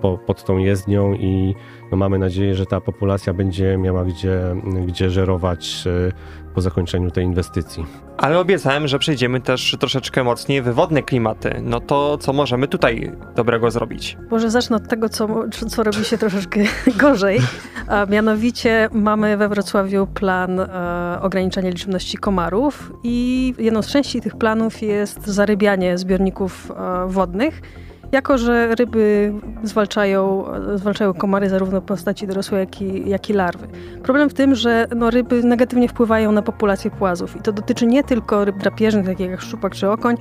po, 0.02 0.18
pod 0.18 0.44
tą 0.44 0.58
jezdnią 0.58 1.14
i 1.14 1.56
no 1.92 1.98
mamy 1.98 2.20
nadzieję, 2.20 2.56
że 2.56 2.66
ta 2.66 2.82
populacja 2.82 3.34
będzie 3.34 3.78
miała 3.78 4.06
gdzie, 4.06 4.42
gdzie 4.88 5.10
żerować 5.10 5.84
e, 5.88 6.12
po 6.58 6.62
zakończeniu 6.62 7.12
tej 7.12 7.26
inwestycji. 7.26 7.86
Ale 8.18 8.40
obiecałem, 8.40 8.88
że 8.88 9.00
przejdziemy 9.00 9.42
też 9.42 9.76
troszeczkę 9.80 10.24
mocniej 10.24 10.62
w 10.62 10.70
wodne 10.70 11.04
klimaty. 11.04 11.62
No 11.64 11.80
to 11.80 12.18
co 12.18 12.34
możemy 12.34 12.68
tutaj 12.68 13.12
dobrego 13.36 13.72
zrobić? 13.72 14.18
Może 14.32 14.52
zacznę 14.52 14.76
od 14.76 14.88
tego, 14.88 15.10
co, 15.10 15.28
co 15.70 15.84
robi 15.84 16.06
się 16.06 16.18
troszeczkę 16.18 16.60
gorzej. 17.02 17.40
A 17.88 18.06
mianowicie 18.06 18.90
mamy 18.92 19.38
we 19.38 19.50
Wrocławiu 19.50 20.08
plan 20.08 20.60
e, 20.60 21.20
ograniczania 21.22 21.70
liczebności 21.70 22.18
komarów 22.18 22.94
i 23.04 23.54
jedną 23.58 23.82
z 23.82 23.88
części 23.88 24.22
tych 24.22 24.36
planów 24.36 24.82
jest 24.82 25.28
zarybianie 25.28 25.98
zbiorników 25.98 26.72
e, 26.72 27.08
wodnych. 27.08 27.62
Jako, 28.12 28.38
że 28.38 28.76
ryby 28.76 29.34
zwalczają, 29.64 30.46
zwalczają 30.76 31.14
komary 31.14 31.50
zarówno 31.50 31.82
w 31.82 31.84
postaci 31.84 32.28
dorosłej, 32.28 32.60
jak 32.60 32.82
i, 32.82 33.10
jak 33.10 33.30
i 33.30 33.34
larwy. 33.34 33.68
Problem 34.04 34.30
w 34.30 34.34
tym, 34.34 34.56
że 34.56 34.88
no, 34.96 35.10
ryby 35.10 35.44
negatywnie 35.44 35.90
wpływają 35.90 36.32
na 36.32 36.42
populację 36.42 36.92
płazów 36.92 37.36
i 37.36 37.40
to 37.40 37.52
dotyczy 37.52 37.88
nie 37.88 38.04
tylko 38.04 38.46
ryb 38.46 38.58
drapieżnych, 38.58 39.06
takich 39.06 39.30
jak 39.30 39.42
szczupak 39.42 39.76
czy 39.76 39.90
okoń, 39.90 40.16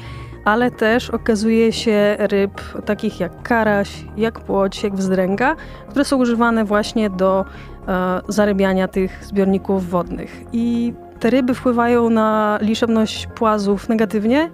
ale 0.45 0.71
też 0.71 1.11
okazuje 1.11 1.73
się 1.73 2.17
ryb 2.19 2.61
takich 2.85 3.21
jak 3.21 3.43
karaś, 3.43 4.05
jak 4.17 4.41
płoć, 4.41 4.83
jak 4.83 4.95
wzdręga, 4.95 5.57
które 5.89 6.05
są 6.05 6.17
używane 6.17 6.65
właśnie 6.65 7.11
do 7.11 7.45
e, 7.89 8.21
zarybiania 8.29 8.89
tych 8.89 9.25
zbiorników 9.25 9.91
wodnych. 9.91 10.43
I 10.53 10.95
te 11.21 11.31
ryby 11.31 11.55
wpływają 11.55 12.11
na 12.11 12.59
liczebność 12.63 13.27
płazów 13.27 13.89
negatywnie, 13.89 14.51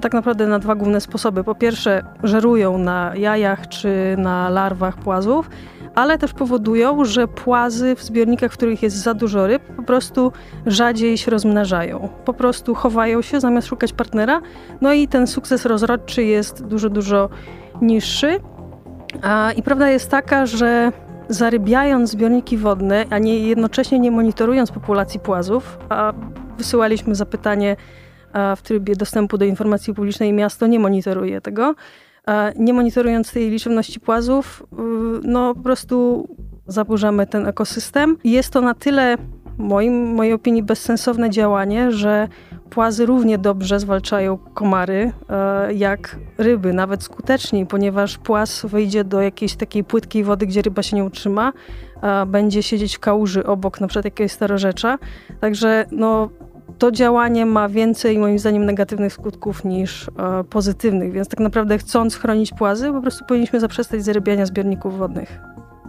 tak 0.00 0.14
naprawdę 0.14 0.46
na 0.46 0.58
dwa 0.58 0.74
główne 0.74 1.00
sposoby. 1.00 1.44
Po 1.44 1.54
pierwsze, 1.54 2.02
żerują 2.22 2.78
na 2.78 3.12
jajach 3.16 3.68
czy 3.68 4.14
na 4.18 4.48
larwach 4.48 4.96
płazów, 4.96 5.50
ale 5.94 6.18
też 6.18 6.32
powodują, 6.32 7.04
że 7.04 7.28
płazy 7.28 7.96
w 7.96 8.02
zbiornikach, 8.02 8.52
w 8.52 8.56
których 8.56 8.82
jest 8.82 8.96
za 8.96 9.14
dużo 9.14 9.46
ryb, 9.46 9.62
po 9.76 9.82
prostu 9.82 10.32
rzadziej 10.66 11.18
się 11.18 11.30
rozmnażają. 11.30 12.08
Po 12.24 12.32
prostu 12.32 12.74
chowają 12.74 13.22
się 13.22 13.40
zamiast 13.40 13.68
szukać 13.68 13.92
partnera. 13.92 14.40
No 14.80 14.92
i 14.92 15.08
ten 15.08 15.26
sukces 15.26 15.66
rozrodczy 15.66 16.22
jest 16.22 16.64
dużo, 16.64 16.90
dużo 16.90 17.28
niższy. 17.82 18.40
A, 19.22 19.52
I 19.52 19.62
prawda 19.62 19.90
jest 19.90 20.10
taka, 20.10 20.46
że 20.46 20.92
zarybiając 21.28 22.10
zbiorniki 22.10 22.56
wodne, 22.56 23.04
a 23.10 23.18
nie 23.18 23.38
jednocześnie 23.38 23.98
nie 23.98 24.10
monitorując 24.10 24.70
populacji 24.70 25.20
płazów, 25.20 25.78
a 25.88 26.12
wysyłaliśmy 26.58 27.14
zapytanie 27.14 27.76
w 28.56 28.62
trybie 28.62 28.96
dostępu 28.96 29.38
do 29.38 29.44
informacji 29.44 29.94
publicznej 29.94 30.32
miasto 30.32 30.66
nie 30.66 30.80
monitoruje 30.80 31.40
tego. 31.40 31.74
Nie 32.56 32.72
monitorując 32.72 33.32
tej 33.32 33.50
liczebności 33.50 34.00
płazów, 34.00 34.62
y, 34.72 34.76
no 35.22 35.54
po 35.54 35.60
prostu 35.60 36.28
zaburzamy 36.66 37.26
ten 37.26 37.46
ekosystem. 37.46 38.16
Jest 38.24 38.50
to 38.50 38.60
na 38.60 38.74
tyle, 38.74 39.16
moim, 39.58 40.14
mojej 40.14 40.32
opinii, 40.32 40.62
bezsensowne 40.62 41.30
działanie, 41.30 41.92
że 41.92 42.28
płazy 42.70 43.06
równie 43.06 43.38
dobrze 43.38 43.80
zwalczają 43.80 44.38
komary 44.38 45.12
e, 45.28 45.74
jak 45.74 46.16
ryby, 46.38 46.72
nawet 46.72 47.02
skuteczniej, 47.02 47.66
ponieważ 47.66 48.18
płaz 48.18 48.66
wejdzie 48.66 49.04
do 49.04 49.20
jakiejś 49.20 49.56
takiej 49.56 49.84
płytkiej 49.84 50.24
wody, 50.24 50.46
gdzie 50.46 50.62
ryba 50.62 50.82
się 50.82 50.96
nie 50.96 51.04
utrzyma, 51.04 51.52
będzie 52.26 52.62
siedzieć 52.62 52.96
w 52.96 53.00
kałuży 53.00 53.46
obok 53.46 53.80
na 53.80 53.86
przykład 53.86 54.04
jakiegoś 54.04 54.32
starorzecza. 54.32 54.98
Także 55.40 55.86
no, 55.90 56.30
to 56.78 56.92
działanie 56.92 57.46
ma 57.46 57.68
więcej, 57.68 58.18
moim 58.18 58.38
zdaniem, 58.38 58.64
negatywnych 58.64 59.12
skutków 59.12 59.64
niż 59.64 60.08
e, 60.08 60.44
pozytywnych, 60.44 61.12
więc 61.12 61.28
tak 61.28 61.40
naprawdę 61.40 61.78
chcąc 61.78 62.16
chronić 62.16 62.50
płazy, 62.58 62.92
po 62.92 63.00
prostu 63.00 63.24
powinniśmy 63.24 63.60
zaprzestać 63.60 64.04
zarybiania 64.04 64.46
zbiorników 64.46 64.98
wodnych. 64.98 65.38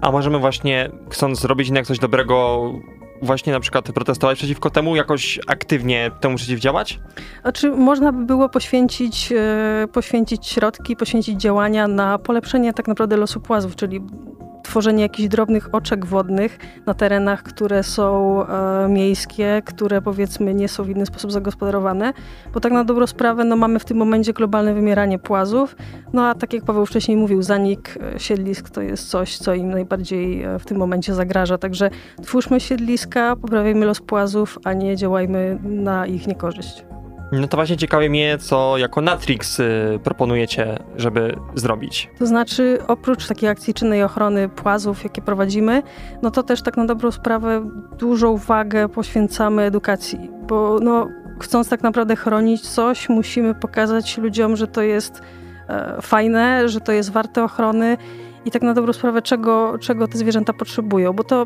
A 0.02 0.12
możemy 0.12 0.40
właśnie, 0.40 0.90
chcąc 1.10 1.40
zrobić 1.40 1.68
jednak 1.68 1.86
coś 1.86 2.00
dobrego, 2.00 2.64
właśnie 3.22 3.54
na 3.54 3.60
przykład 3.60 3.92
protestować 3.92 4.38
przeciwko 4.38 4.70
temu, 4.70 4.96
jakoś 4.96 5.40
aktywnie 5.48 6.12
temu 6.20 6.38
przeciwdziałać? 6.38 7.00
A 7.44 7.52
czy 7.52 7.70
można 7.72 8.12
by 8.12 8.26
było 8.26 8.50
poświęcić, 8.50 9.32
e, 9.32 9.88
poświęcić 9.94 10.48
środki, 10.48 10.96
poświęcić 10.96 11.42
działania 11.42 11.88
na 11.88 12.18
polepszenie 12.18 12.74
tak 12.74 12.88
naprawdę 12.88 13.18
losu 13.18 13.40
płazów, 13.42 13.76
czyli 13.76 14.02
tworzenie 14.70 15.04
jakichś 15.04 15.30
drobnych 15.30 15.70
oczek 15.72 16.06
wodnych 16.06 16.58
na 16.86 16.94
terenach, 16.94 17.44
które 17.44 17.84
są 17.84 18.46
e, 18.46 18.88
miejskie, 18.90 19.62
które 19.66 20.02
powiedzmy 20.02 20.54
nie 20.54 20.68
są 20.68 20.84
w 20.84 20.90
inny 20.90 21.06
sposób 21.06 21.32
zagospodarowane, 21.32 22.14
bo 22.54 22.60
tak 22.60 22.72
na 22.72 22.84
dobrą 22.84 23.08
sprawę 23.08 23.44
no, 23.44 23.56
mamy 23.56 23.80
w 23.80 23.86
tym 23.86 23.98
momencie 23.98 24.34
globalne 24.34 24.74
wymieranie 24.74 25.20
płazów, 25.20 25.76
no 26.14 26.28
a 26.28 26.36
tak 26.36 26.54
jak 26.54 26.64
Paweł 26.64 26.86
wcześniej 26.86 27.18
mówił, 27.18 27.42
zanik 27.42 27.98
e, 28.16 28.20
siedlisk 28.20 28.70
to 28.70 28.82
jest 28.82 29.10
coś, 29.10 29.38
co 29.38 29.54
im 29.54 29.70
najbardziej 29.70 30.44
e, 30.44 30.60
w 30.60 30.66
tym 30.66 30.78
momencie 30.78 31.14
zagraża, 31.14 31.58
także 31.58 31.90
twórzmy 32.24 32.60
siedliska, 32.60 33.36
poprawiajmy 33.36 33.86
los 33.86 34.02
płazów, 34.02 34.58
a 34.64 34.74
nie 34.74 34.96
działajmy 34.96 35.60
na 35.64 36.08
ich 36.08 36.28
niekorzyść. 36.28 36.86
No 37.32 37.48
to 37.48 37.58
właśnie 37.58 37.78
ciekawi 37.78 38.10
mnie, 38.10 38.38
co 38.38 38.78
jako 38.78 39.02
Natrix 39.02 39.60
y, 39.60 40.00
proponujecie, 40.04 40.80
żeby 40.96 41.36
zrobić. 41.56 42.10
To 42.20 42.26
znaczy, 42.26 42.78
oprócz 42.88 43.28
takiej 43.28 43.50
akcji 43.50 43.74
czynnej 43.74 44.04
ochrony 44.04 44.50
płazów, 44.50 45.04
jakie 45.04 45.22
prowadzimy, 45.22 45.84
no 46.22 46.32
to 46.32 46.44
też 46.44 46.62
tak 46.62 46.78
na 46.78 46.86
dobrą 46.86 47.12
sprawę 47.12 47.70
dużą 47.98 48.30
uwagę 48.30 48.90
poświęcamy 48.90 49.64
edukacji, 49.64 50.32
bo 50.48 50.80
no, 50.82 51.08
chcąc 51.40 51.70
tak 51.70 51.84
naprawdę 51.84 52.16
chronić 52.16 52.70
coś, 52.70 53.10
musimy 53.10 53.56
pokazać 53.56 54.18
ludziom, 54.18 54.56
że 54.56 54.68
to 54.68 54.82
jest 54.82 55.22
e, 55.70 56.02
fajne, 56.02 56.70
że 56.70 56.82
to 56.82 56.92
jest 56.92 57.12
warte 57.12 57.44
ochrony 57.44 57.98
i 58.46 58.52
tak 58.52 58.62
na 58.62 58.74
dobrą 58.74 58.94
sprawę, 58.94 59.22
czego, 59.22 59.78
czego 59.80 60.08
te 60.08 60.18
zwierzęta 60.18 60.54
potrzebują, 60.54 61.14
bo 61.14 61.24
to 61.24 61.46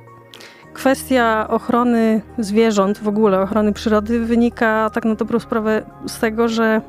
kwestia 0.74 1.48
ochrony 1.50 2.22
zwierząt, 2.38 2.98
w 2.98 3.08
ogóle 3.08 3.42
ochrony 3.42 3.74
przyrody 3.74 4.20
wynika 4.20 4.90
tak 4.94 5.06
na 5.06 5.16
dobrą 5.16 5.40
sprawę 5.40 5.84
z 6.08 6.20
tego, 6.20 6.48
że 6.48 6.82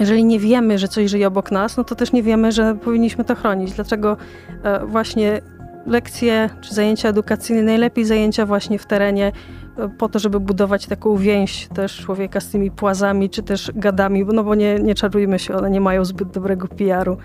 jeżeli 0.00 0.24
nie 0.24 0.38
wiemy, 0.38 0.78
że 0.78 0.88
coś 0.88 1.10
żyje 1.10 1.26
obok 1.26 1.50
nas, 1.50 1.76
no 1.76 1.84
to 1.84 1.94
też 1.94 2.12
nie 2.12 2.22
wiemy, 2.22 2.52
że 2.52 2.74
powinniśmy 2.74 3.24
to 3.24 3.34
chronić. 3.34 3.72
Dlatego 3.72 4.16
e, 4.62 4.86
właśnie 4.86 5.40
lekcje 5.86 6.50
czy 6.60 6.74
zajęcia 6.74 7.08
edukacyjne, 7.08 7.62
najlepiej 7.62 8.04
zajęcia 8.04 8.46
właśnie 8.46 8.78
w 8.78 8.86
terenie, 8.86 9.32
e, 9.78 9.88
po 9.88 10.08
to, 10.08 10.18
żeby 10.18 10.40
budować 10.40 10.86
taką 10.86 11.16
więź 11.16 11.68
też 11.74 11.96
człowieka 11.98 12.40
z 12.40 12.48
tymi 12.48 12.70
płazami, 12.70 13.30
czy 13.30 13.42
też 13.42 13.70
gadami, 13.74 14.24
no 14.24 14.44
bo 14.44 14.54
nie, 14.54 14.74
nie 14.74 14.94
czarujmy 14.94 15.38
się, 15.38 15.54
one 15.54 15.70
nie 15.70 15.80
mają 15.80 16.04
zbyt 16.04 16.30
dobrego 16.30 16.68
PR-u. 16.68 17.16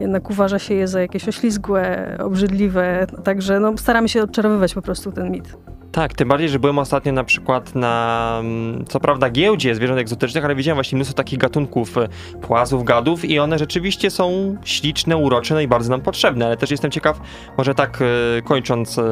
Jednak 0.00 0.30
uważa 0.30 0.58
się 0.58 0.74
je 0.74 0.88
za 0.88 1.00
jakieś 1.00 1.28
oślizgłe, 1.28 2.16
obrzydliwe, 2.24 3.06
także 3.24 3.60
no, 3.60 3.78
staramy 3.78 4.08
się 4.08 4.22
odczarowywać 4.22 4.74
po 4.74 4.82
prostu 4.82 5.12
ten 5.12 5.30
mit. 5.30 5.56
Tak, 5.92 6.14
tym 6.14 6.28
bardziej, 6.28 6.48
że 6.48 6.58
byłem 6.58 6.78
ostatnio 6.78 7.12
na 7.12 7.24
przykład 7.24 7.74
na, 7.74 8.36
mm, 8.40 8.84
co 8.88 9.00
prawda, 9.00 9.30
giełdzie 9.30 9.74
zwierząt 9.74 10.00
egzotycznych, 10.00 10.44
ale 10.44 10.54
widziałem 10.54 10.76
właśnie 10.76 10.96
mnóstwo 10.96 11.16
takich 11.16 11.38
gatunków 11.38 11.98
e, 11.98 12.08
płazów, 12.40 12.84
gadów 12.84 13.24
i 13.24 13.38
one 13.38 13.58
rzeczywiście 13.58 14.10
są 14.10 14.56
śliczne, 14.64 15.16
urocze, 15.16 15.54
no 15.54 15.60
i 15.60 15.68
bardzo 15.68 15.90
nam 15.90 16.00
potrzebne, 16.00 16.46
ale 16.46 16.56
też 16.56 16.70
jestem 16.70 16.90
ciekaw, 16.90 17.20
może 17.58 17.74
tak 17.74 17.98
e, 18.02 18.42
kończąc 18.42 18.98
e, 18.98 19.02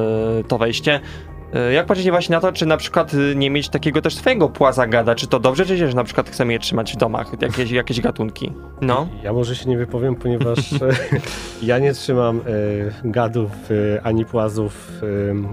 to 0.48 0.58
wejście, 0.58 1.00
Jak 1.74 1.86
patrzycie 1.86 2.10
właśnie 2.10 2.34
na 2.34 2.40
to, 2.40 2.52
czy 2.52 2.66
na 2.66 2.76
przykład 2.76 3.14
y, 3.14 3.34
nie 3.36 3.50
mieć 3.50 3.68
takiego 3.68 4.02
też 4.02 4.14
swojego 4.14 4.48
płaza 4.48 4.86
gada? 4.86 5.14
Czy 5.14 5.26
to 5.26 5.40
dobrze, 5.40 5.66
czy 5.66 5.76
źle, 5.76 5.88
że 5.88 5.96
na 5.96 6.04
przykład 6.04 6.30
chcemy 6.30 6.52
je 6.52 6.58
trzymać 6.58 6.92
w 6.92 6.96
domach, 6.96 7.42
jakieś, 7.42 7.70
jakieś 7.70 8.00
gatunki? 8.00 8.52
No. 8.80 9.08
Ja 9.22 9.32
może 9.32 9.56
się 9.56 9.68
nie 9.68 9.78
wypowiem, 9.78 10.14
ponieważ 10.16 10.72
e, 10.72 10.76
ja 11.62 11.78
nie 11.78 11.92
trzymam 11.92 12.40
e, 12.40 12.40
gadów 13.10 13.50
e, 13.70 14.02
ani 14.06 14.24
płazów 14.24 14.90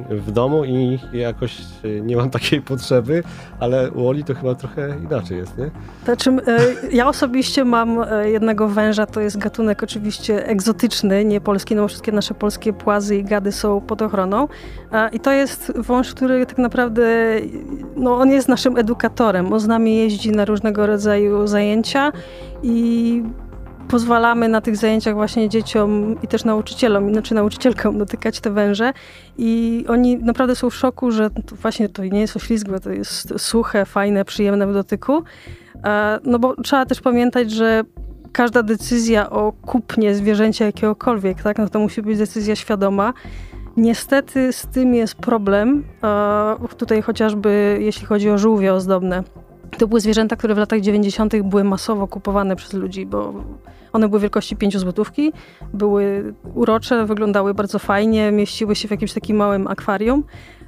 e, 0.10 0.16
w 0.16 0.32
domu 0.32 0.66
i 0.66 1.00
jakoś 1.14 1.58
e, 1.60 1.88
nie 2.02 2.16
mam 2.18 2.30
takiej 2.30 2.62
potrzeby, 2.62 3.24
ale 3.60 3.92
u 3.92 4.08
Oli 4.08 4.24
to 4.24 4.36
chyba 4.36 4.56
trochę 4.56 4.96
inaczej 5.04 5.38
jest, 5.38 5.58
nie? 5.58 5.72
Znaczy, 6.06 6.30
e, 6.30 6.58
ja 6.92 7.08
osobiście 7.08 7.66
mam 7.66 8.04
e, 8.04 8.30
jednego 8.30 8.68
węża, 8.68 9.06
to 9.06 9.22
jest 9.22 9.38
gatunek 9.38 9.84
oczywiście 9.84 10.48
egzotyczny, 10.48 11.26
nie 11.26 11.42
polski, 11.42 11.76
no 11.76 11.82
bo 11.82 11.88
wszystkie 11.88 12.12
nasze 12.12 12.34
polskie 12.34 12.74
płazy 12.74 13.16
i 13.16 13.24
gady 13.24 13.52
są 13.52 13.82
pod 13.82 14.02
ochroną. 14.02 14.48
E, 14.92 15.10
I 15.10 15.20
to 15.20 15.32
jest 15.32 15.74
wąż, 15.88 16.14
który 16.14 16.46
tak 16.46 16.58
naprawdę, 16.58 17.06
no 17.96 18.18
on 18.18 18.30
jest 18.30 18.48
naszym 18.48 18.78
edukatorem. 18.78 19.54
On 19.54 19.60
z 19.60 19.68
nami 19.68 19.98
jeździ 19.98 20.32
na 20.32 20.46
różnego 20.46 20.88
rodzaju 20.88 21.48
zajęcia 21.48 22.12
i 22.64 23.24
pozwalamy 23.88 24.50
na 24.50 24.62
tych 24.62 24.78
zajęciach 24.78 25.14
właśnie 25.14 25.50
dzieciom 25.50 26.16
i 26.24 26.28
też 26.28 26.46
nauczycielom, 26.46 27.12
znaczy 27.12 27.36
nauczycielkom 27.36 27.98
dotykać 27.98 28.40
te 28.40 28.52
węże 28.52 28.94
i 29.38 29.86
oni 29.88 30.18
naprawdę 30.18 30.56
są 30.56 30.70
w 30.70 30.76
szoku, 30.76 31.12
że 31.12 31.30
to 31.30 31.56
właśnie 31.56 31.90
to 31.90 32.06
nie 32.06 32.22
jest 32.22 32.36
oślizgłe, 32.36 32.80
to 32.80 32.90
jest 32.90 33.34
suche, 33.38 33.86
fajne, 33.86 34.26
przyjemne 34.26 34.68
w 34.68 34.74
dotyku. 34.74 35.24
No 36.24 36.40
bo 36.40 36.56
trzeba 36.64 36.86
też 36.86 37.02
pamiętać, 37.02 37.52
że 37.52 37.84
każda 38.32 38.64
decyzja 38.64 39.30
o 39.30 39.52
kupnie 39.52 40.16
zwierzęcia 40.16 40.66
jakiegokolwiek, 40.66 41.44
tak, 41.44 41.58
no 41.58 41.70
to 41.70 41.80
musi 41.80 42.02
być 42.02 42.18
decyzja 42.18 42.56
świadoma. 42.56 43.14
Niestety 43.78 44.54
z 44.54 44.68
tym 44.68 44.96
jest 44.96 45.16
problem. 45.16 45.84
Tutaj 46.78 47.02
chociażby 47.02 47.78
jeśli 47.82 48.06
chodzi 48.06 48.30
o 48.30 48.38
żółwie 48.38 48.74
ozdobne. 48.74 49.24
To 49.78 49.88
były 49.88 50.02
zwierzęta, 50.02 50.36
które 50.36 50.56
w 50.56 50.58
latach 50.58 50.82
90. 50.82 51.42
były 51.44 51.64
masowo 51.64 52.08
kupowane 52.08 52.56
przez 52.56 52.74
ludzi, 52.74 53.06
bo 53.06 53.34
one 53.94 54.10
były 54.10 54.20
wielkości 54.20 54.56
5 54.56 54.78
złotówki, 54.78 55.34
były 55.74 56.34
urocze, 56.56 57.06
wyglądały 57.06 57.54
bardzo 57.54 57.80
fajnie, 57.80 58.32
mieściły 58.32 58.76
się 58.76 58.88
w 58.88 58.92
jakimś 58.92 59.14
takim 59.14 59.38
małym 59.38 59.68
akwarium. 59.68 60.24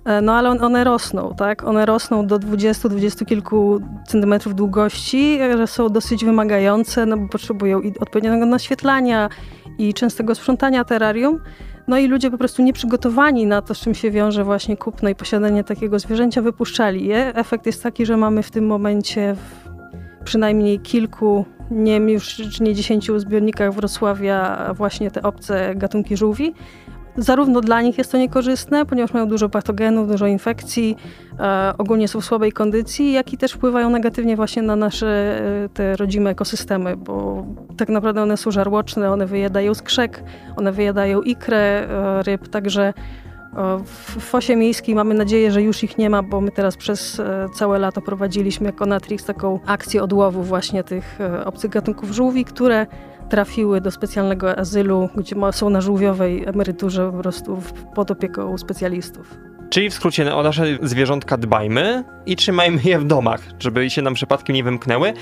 E, 0.06 0.22
No 0.22 0.34
ale 0.34 0.50
on, 0.50 0.64
one 0.64 0.84
rosną, 0.84 1.36
tak? 1.38 1.64
One 1.64 1.86
rosną 1.86 2.28
do 2.28 2.40
20-20 2.40 3.26
kilku 3.26 3.80
centymetrów 4.08 4.56
długości, 4.56 5.40
że 5.58 5.68
są 5.68 5.90
dosyć 5.90 6.26
wymagające, 6.26 7.06
no 7.06 7.18
bo 7.18 7.28
potrzebują 7.28 7.82
odpowiedniego 8.00 8.46
naświetlania 8.46 9.30
i 9.78 9.94
częstego 9.94 10.36
sprzątania 10.36 10.86
terrarium. 10.86 11.40
No 11.88 11.98
i 11.98 12.08
ludzie 12.08 12.32
po 12.32 12.38
prostu 12.38 12.62
nieprzygotowani 12.62 13.46
na 13.46 13.62
to, 13.62 13.76
z 13.76 13.80
czym 13.80 13.96
się 13.96 14.12
wiąże 14.12 14.44
właśnie 14.44 14.78
kupno 14.78 15.10
i 15.10 15.16
posiadanie 15.16 15.64
takiego 15.64 16.00
zwierzęcia, 16.00 16.42
wypuszczali 16.42 17.06
je. 17.06 17.36
Efekt 17.36 17.66
jest 17.66 17.84
taki, 17.84 18.06
że 18.06 18.18
mamy 18.18 18.44
w 18.44 18.52
tym 18.52 18.66
momencie 18.66 19.36
w 19.36 19.68
przynajmniej 20.24 20.80
kilku, 20.80 21.46
nie 21.72 21.94
wiem, 21.94 22.10
już 22.10 22.60
nie 22.60 22.74
dziesięciu 22.74 23.20
zbiornikach 23.20 23.74
Wrocławia 23.74 24.74
właśnie 24.74 25.12
te 25.12 25.24
obce 25.24 25.76
gatunki 25.76 26.18
żółwi. 26.18 26.54
Zarówno 27.18 27.62
dla 27.62 27.82
nich 27.82 27.98
jest 27.98 28.12
to 28.12 28.18
niekorzystne, 28.18 28.86
ponieważ 28.86 29.14
mają 29.14 29.28
dużo 29.28 29.50
patogenów, 29.50 30.08
dużo 30.08 30.28
infekcji, 30.28 30.96
e, 31.40 31.74
ogólnie 31.78 32.08
są 32.08 32.22
w 32.22 32.26
słabej 32.26 32.52
kondycji, 32.52 33.12
jak 33.12 33.34
i 33.34 33.38
też 33.38 33.52
wpływają 33.52 33.90
negatywnie 33.90 34.36
właśnie 34.36 34.62
na 34.62 34.76
nasze 34.76 35.40
e, 35.66 35.70
te 35.70 35.96
rodzime 35.96 36.30
ekosystemy, 36.30 36.98
bo 36.98 37.46
tak 37.78 37.90
naprawdę 37.90 38.22
one 38.22 38.38
są 38.38 38.52
żarłoczne, 38.52 39.12
one 39.12 39.26
wyjadają 39.26 39.74
skrzek, 39.74 40.24
one 40.56 40.72
wyjadają 40.72 41.22
ikrę 41.22 41.58
e, 41.58 42.24
ryb, 42.24 42.48
także 42.48 42.94
w 43.84 44.20
fosie 44.20 44.56
miejskiej 44.56 44.96
mamy 44.96 45.14
nadzieję, 45.14 45.52
że 45.52 45.62
już 45.62 45.84
ich 45.84 45.98
nie 45.98 46.10
ma, 46.10 46.24
bo 46.24 46.42
my 46.42 46.52
teraz 46.52 46.78
przez 46.78 47.22
całe 47.56 47.80
lato 47.80 48.02
prowadziliśmy 48.02 48.66
jako 48.66 48.86
Natrix 48.86 49.26
taką 49.26 49.60
akcję 49.66 50.04
odłowu 50.04 50.44
właśnie 50.44 50.84
tych 50.84 51.20
obcych 51.46 51.72
gatunków 51.72 52.12
żółwi, 52.12 52.46
które 52.46 52.86
trafiły 53.30 53.82
do 53.82 53.92
specjalnego 53.92 54.60
azylu, 54.60 55.10
gdzie 55.16 55.36
są 55.52 55.70
na 55.70 55.82
żółwiowej 55.82 56.46
emeryturze 56.46 57.12
po 57.12 57.18
prostu 57.18 57.62
pod 57.96 58.12
opieką 58.12 58.58
specjalistów. 58.58 59.38
Czyli 59.70 59.90
w 59.90 59.94
skrócie 59.94 60.26
no, 60.26 60.40
o 60.40 60.44
nasze 60.44 60.66
zwierzątka 60.82 61.38
dbajmy 61.38 62.04
i 62.26 62.36
trzymajmy 62.36 62.82
je 62.84 63.00
w 63.00 63.06
domach, 63.06 63.42
żeby 63.60 63.90
się 63.90 64.02
nam 64.02 64.14
przypadkiem 64.14 64.56
nie 64.56 64.64
wymknęły. 64.64 65.14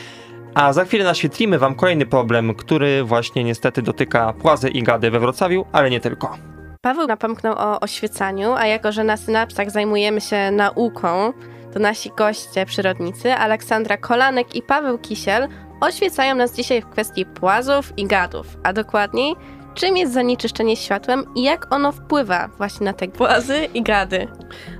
A 0.54 0.74
za 0.74 0.86
chwilę 0.86 1.04
naświetlimy 1.04 1.60
wam 1.60 1.76
kolejny 1.76 2.06
problem, 2.06 2.56
który 2.56 3.04
właśnie 3.04 3.44
niestety 3.44 3.82
dotyka 3.82 4.34
płazy 4.34 4.70
i 4.70 4.84
gady 4.84 5.12
we 5.12 5.20
Wrocławiu, 5.20 5.66
ale 5.72 5.90
nie 5.90 6.00
tylko. 6.00 6.38
Paweł 6.82 7.08
napomknął 7.08 7.54
o 7.58 7.80
oświecaniu, 7.80 8.54
a 8.54 8.68
jako, 8.68 8.92
że 8.92 9.04
na 9.04 9.18
synapsach 9.18 9.72
zajmujemy 9.72 10.22
się 10.22 10.52
nauką, 10.52 11.34
to 11.74 11.80
nasi 11.80 12.12
goście 12.18 12.66
przyrodnicy 12.66 13.34
Aleksandra 13.34 13.98
Kolanek 13.98 14.56
i 14.56 14.62
Paweł 14.62 14.98
Kisiel 14.98 15.48
oświecają 15.82 16.36
nas 16.36 16.56
dzisiaj 16.56 16.82
w 16.82 16.90
kwestii 16.90 17.26
płazów 17.26 17.94
i 17.98 18.08
gadów, 18.08 18.58
a 18.64 18.74
dokładniej 18.74 19.36
czym 19.76 19.98
jest 19.98 20.14
zanieczyszczenie 20.14 20.76
światłem 20.76 21.26
i 21.36 21.44
jak 21.44 21.74
ono 21.74 21.92
wpływa 21.92 22.50
właśnie 22.58 22.86
na 22.86 22.94
te 22.94 23.08
płazy 23.08 23.58
i 23.74 23.84
gady. 23.84 24.28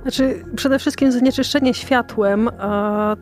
Znaczy, 0.02 0.44
przede 0.56 0.78
wszystkim 0.78 1.12
zanieczyszczenie 1.12 1.74
światłem 1.74 2.48
e, 2.48 2.52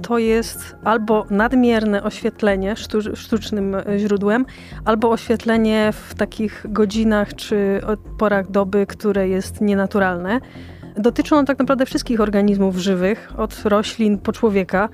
to 0.03 0.19
jest 0.19 0.77
albo 0.85 1.27
nadmierne 1.31 2.03
oświetlenie 2.03 2.75
sztu- 2.75 3.17
sztucznym 3.17 3.75
e, 3.75 3.99
źródłem, 3.99 4.47
albo 4.85 5.11
oświetlenie 5.11 5.93
w 5.93 6.15
takich 6.15 6.67
godzinach 6.69 7.35
czy 7.35 7.81
porach 8.19 8.51
doby, 8.51 8.87
które 8.87 9.29
jest 9.29 9.61
nienaturalne. 9.61 10.41
Dotyczą 10.97 11.45
tak 11.45 11.59
naprawdę 11.59 11.87
wszystkich 11.87 12.21
organizmów 12.21 12.77
żywych, 12.77 13.33
od 13.37 13.63
roślin 13.65 14.19
po 14.19 14.33
człowieka 14.33 14.89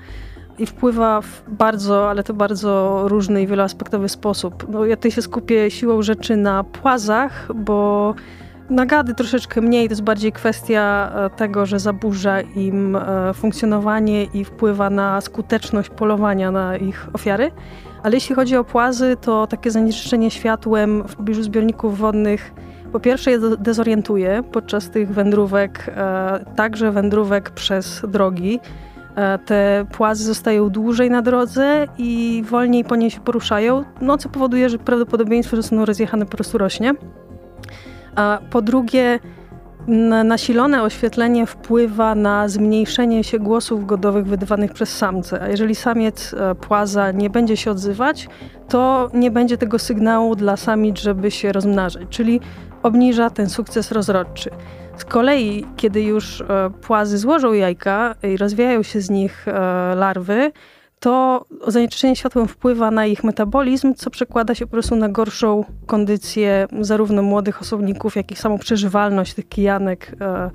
i 0.59 0.65
wpływa 0.65 1.21
w 1.21 1.43
bardzo, 1.47 2.09
ale 2.09 2.23
to 2.23 2.33
bardzo 2.33 3.01
różny 3.07 3.41
i 3.41 3.47
wieloaspektowy 3.47 4.09
sposób. 4.09 4.67
No, 4.69 4.85
ja 4.85 4.95
tutaj 4.95 5.11
się 5.11 5.21
skupię 5.21 5.71
siłą 5.71 6.01
rzeczy 6.01 6.37
na 6.37 6.63
płazach, 6.63 7.47
bo 7.55 8.13
na 8.69 8.85
gady 8.85 9.13
troszeczkę 9.13 9.61
mniej, 9.61 9.87
to 9.87 9.91
jest 9.91 10.03
bardziej 10.03 10.31
kwestia 10.31 11.11
e, 11.15 11.29
tego, 11.29 11.65
że 11.65 11.79
zaburza 11.79 12.41
im 12.41 12.95
e, 12.95 13.33
funkcjonowanie 13.33 14.23
i 14.23 14.45
wpływa 14.45 14.89
na 14.89 15.21
skuteczność 15.21 15.89
polowania 15.89 16.51
na 16.51 16.77
ich 16.77 17.07
ofiary. 17.13 17.51
Ale 18.03 18.15
jeśli 18.15 18.35
chodzi 18.35 18.57
o 18.57 18.63
płazy, 18.63 19.17
to 19.21 19.47
takie 19.47 19.71
zanieczyszczenie 19.71 20.31
światłem 20.31 21.03
w 21.07 21.15
pobliżu 21.15 21.43
zbiorników 21.43 21.97
wodnych 21.97 22.53
po 22.91 22.99
pierwsze 22.99 23.31
je 23.31 23.39
dezorientuje 23.39 24.43
podczas 24.51 24.89
tych 24.89 25.13
wędrówek, 25.13 25.91
e, 25.95 26.45
także 26.55 26.91
wędrówek 26.91 27.49
przez 27.49 28.01
drogi. 28.07 28.59
E, 29.15 29.39
Te 29.39 29.85
płazy 29.91 30.23
zostają 30.23 30.69
dłużej 30.69 31.09
na 31.09 31.21
drodze 31.21 31.87
i 31.97 32.43
wolniej 32.49 32.83
po 32.83 32.95
niej 32.95 33.11
się 33.11 33.19
poruszają, 33.19 33.83
no 34.01 34.17
co 34.17 34.29
powoduje, 34.29 34.69
że 34.69 34.77
prawdopodobieństwo, 34.77 35.55
że 35.55 35.61
zostaną 35.61 35.85
rozjechane 35.85 36.25
po 36.25 36.31
prostu 36.37 36.57
rośnie. 36.57 36.93
A 38.15 38.39
po 38.49 38.61
drugie, 38.61 39.19
na- 39.87 40.23
nasilone 40.23 40.83
oświetlenie 40.83 41.45
wpływa 41.45 42.15
na 42.15 42.47
zmniejszenie 42.49 43.23
się 43.23 43.39
głosów 43.39 43.85
godowych 43.85 44.25
wydawanych 44.25 44.73
przez 44.73 44.97
samce. 44.97 45.41
A 45.41 45.47
jeżeli 45.49 45.75
samiec 45.75 46.33
e, 46.33 46.55
płaza 46.55 47.11
nie 47.11 47.29
będzie 47.29 47.57
się 47.57 47.71
odzywać, 47.71 48.27
to 48.69 49.09
nie 49.13 49.31
będzie 49.31 49.57
tego 49.57 49.79
sygnału 49.79 50.35
dla 50.35 50.57
samic, 50.57 50.99
żeby 50.99 51.31
się 51.31 51.51
rozmnażać, 51.51 52.03
czyli 52.09 52.39
obniża 52.83 53.29
ten 53.29 53.49
sukces 53.49 53.91
rozrodczy. 53.91 54.49
Z 55.01 55.05
kolei, 55.05 55.65
kiedy 55.77 56.01
już 56.01 56.41
e, 56.41 56.69
płazy 56.81 57.17
złożą 57.17 57.53
jajka 57.53 58.15
i 58.23 58.37
rozwijają 58.37 58.83
się 58.83 59.01
z 59.01 59.09
nich 59.09 59.47
e, 59.47 59.51
larwy, 59.95 60.51
to 60.99 61.45
zanieczyszczenie 61.67 62.15
światłem 62.15 62.47
wpływa 62.47 62.91
na 62.91 63.05
ich 63.05 63.23
metabolizm, 63.23 63.93
co 63.93 64.09
przekłada 64.09 64.55
się 64.55 64.65
po 64.65 64.71
prostu 64.71 64.95
na 64.95 65.09
gorszą 65.09 65.65
kondycję 65.85 66.67
zarówno 66.81 67.21
młodych 67.21 67.61
osobników, 67.61 68.15
jak 68.15 68.31
i 68.31 68.35
samą 68.35 68.57
przeżywalność 68.57 69.33
tych 69.33 69.49
kijanek 69.49 70.15
e, 70.21 70.51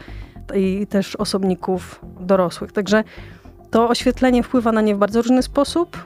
i 0.58 0.86
też 0.86 1.16
osobników 1.16 2.00
dorosłych. 2.20 2.72
Także 2.72 3.04
to 3.70 3.88
oświetlenie 3.88 4.42
wpływa 4.42 4.72
na 4.72 4.80
nie 4.80 4.94
w 4.94 4.98
bardzo 4.98 5.22
różny 5.22 5.42
sposób. 5.42 5.96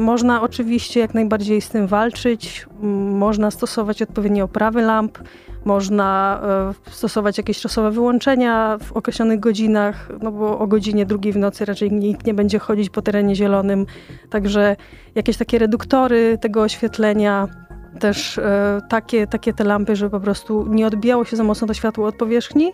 Można 0.00 0.42
oczywiście 0.42 1.00
jak 1.00 1.14
najbardziej 1.14 1.60
z 1.60 1.68
tym 1.68 1.86
walczyć, 1.86 2.66
można 3.12 3.50
stosować 3.50 4.02
odpowiednie 4.02 4.44
oprawy 4.44 4.82
lamp, 4.82 5.18
można 5.64 6.40
e, 6.88 6.92
stosować 6.92 7.38
jakieś 7.38 7.60
czasowe 7.60 7.90
wyłączenia 7.90 8.78
w 8.82 8.92
określonych 8.92 9.40
godzinach, 9.40 10.08
no 10.22 10.32
bo 10.32 10.58
o 10.58 10.66
godzinie 10.66 11.06
drugiej 11.06 11.32
w 11.32 11.36
nocy 11.36 11.64
raczej 11.64 11.92
nikt 11.92 12.26
nie 12.26 12.34
będzie 12.34 12.58
chodzić 12.58 12.90
po 12.90 13.02
terenie 13.02 13.36
zielonym. 13.36 13.86
Także 14.30 14.76
jakieś 15.14 15.36
takie 15.36 15.58
reduktory 15.58 16.38
tego 16.40 16.62
oświetlenia, 16.62 17.48
też 18.00 18.38
e, 18.38 18.80
takie, 18.88 19.26
takie 19.26 19.52
te 19.52 19.64
lampy, 19.64 19.96
żeby 19.96 20.10
po 20.10 20.20
prostu 20.20 20.66
nie 20.68 20.86
odbijało 20.86 21.24
się 21.24 21.36
za 21.36 21.44
mocno 21.44 21.66
to 21.66 21.74
światło 21.74 22.06
od 22.06 22.16
powierzchni. 22.16 22.72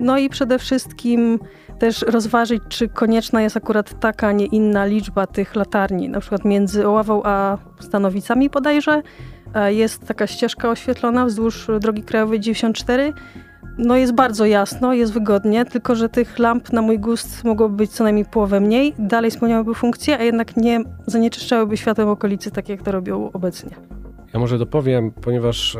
No 0.00 0.18
i 0.18 0.28
przede 0.28 0.58
wszystkim 0.58 1.38
też 1.78 2.02
rozważyć, 2.02 2.62
czy 2.68 2.88
konieczna 2.88 3.42
jest 3.42 3.56
akurat 3.56 4.00
taka, 4.00 4.32
nie 4.32 4.46
inna 4.46 4.84
liczba 4.84 5.26
tych 5.26 5.56
latarni. 5.56 6.08
Na 6.08 6.20
przykład 6.20 6.44
między 6.44 6.86
Oławą 6.86 7.22
a 7.24 7.58
Stanowicami 7.80 8.50
bodajże 8.50 9.02
e, 9.54 9.74
jest 9.74 10.06
taka 10.06 10.26
ścieżka 10.26 10.70
oświetlona 10.70 11.26
wzdłuż 11.26 11.70
drogi 11.80 12.02
krajowej 12.02 12.40
94. 12.40 13.12
no 13.78 13.96
jest 13.96 14.12
bardzo 14.12 14.46
jasno, 14.46 14.92
jest 14.92 15.12
wygodnie, 15.12 15.64
tylko 15.64 15.94
że 15.94 16.08
tych 16.08 16.38
lamp 16.38 16.72
na 16.72 16.82
mój 16.82 16.98
gust 16.98 17.44
mogłoby 17.44 17.76
być 17.76 17.90
co 17.90 18.04
najmniej 18.04 18.24
połowę 18.24 18.60
mniej, 18.60 18.94
dalej 18.98 19.30
spełniałyby 19.30 19.74
funkcję, 19.74 20.18
a 20.18 20.22
jednak 20.22 20.56
nie 20.56 20.80
zanieczyszczałyby 21.06 21.76
światłem 21.76 22.08
okolicy, 22.08 22.50
tak 22.50 22.68
jak 22.68 22.82
to 22.82 22.92
robią 22.92 23.30
obecnie. 23.32 24.03
Ja 24.34 24.40
może 24.40 24.58
dopowiem, 24.58 25.10
ponieważ 25.10 25.74
y, 25.74 25.78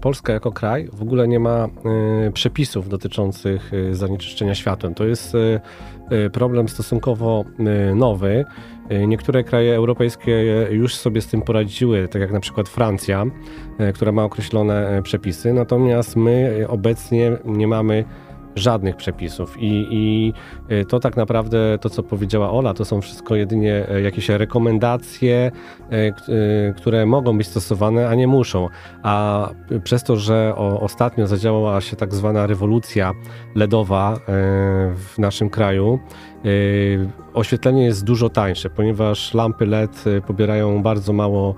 Polska 0.00 0.32
jako 0.32 0.52
kraj 0.52 0.88
w 0.92 1.02
ogóle 1.02 1.28
nie 1.28 1.40
ma 1.40 1.68
y, 2.28 2.32
przepisów 2.32 2.88
dotyczących 2.88 3.72
y, 3.72 3.94
zanieczyszczenia 3.94 4.54
światłem. 4.54 4.94
To 4.94 5.04
jest 5.04 5.36
problem 6.32 6.68
stosunkowo 6.68 7.44
nowy. 7.94 8.44
Niektóre 9.06 9.44
kraje 9.44 9.74
europejskie 9.74 10.66
już 10.70 10.94
sobie 10.94 11.20
z 11.20 11.26
tym 11.26 11.42
poradziły, 11.42 12.08
tak 12.08 12.22
jak 12.22 12.32
na 12.32 12.40
przykład 12.40 12.68
Francja, 12.68 13.24
która 13.94 14.12
ma 14.12 14.24
określone 14.24 15.00
przepisy, 15.02 15.52
natomiast 15.52 16.16
my 16.16 16.64
obecnie 16.68 17.32
nie 17.44 17.66
mamy 17.66 18.04
żadnych 18.56 18.96
przepisów. 18.96 19.56
I, 19.58 19.86
I, 19.90 20.32
y, 20.74 20.84
to 20.84 21.00
tak 21.00 21.16
naprawdę, 21.16 21.78
to 21.80 21.90
co 21.90 22.02
powiedziała 22.02 22.50
Ola, 22.50 22.74
to 22.74 22.84
są 22.84 23.00
wszystko 23.00 23.36
jedynie 23.36 23.88
e, 23.88 24.00
jakieś 24.00 24.28
rekomendacje, 24.28 25.52
e, 25.90 26.72
które 26.76 27.06
mogą 27.06 27.38
być 27.38 27.46
stosowane, 27.46 28.08
a 28.08 28.14
nie 28.14 28.26
muszą. 28.26 28.68
A 29.02 29.48
przez 29.84 30.04
to, 30.04 30.16
że 30.16 30.54
ostatnio 30.80 31.26
zadziałała 31.26 31.80
się 31.80 31.96
tak 31.96 32.14
zwana 32.14 32.46
rewolucja 32.46 33.12
LEDowa 33.54 34.14
e, 34.14 34.18
w 34.96 35.14
naszym 35.18 35.50
kraju, 35.50 35.98
oświetlenie 37.34 37.84
jest 37.84 38.04
dużo 38.04 38.28
tańsze, 38.28 38.70
ponieważ 38.70 39.34
lampy 39.34 39.66
LED 39.66 40.04
pobierają 40.26 40.82
bardzo 40.82 41.12
mało 41.12 41.54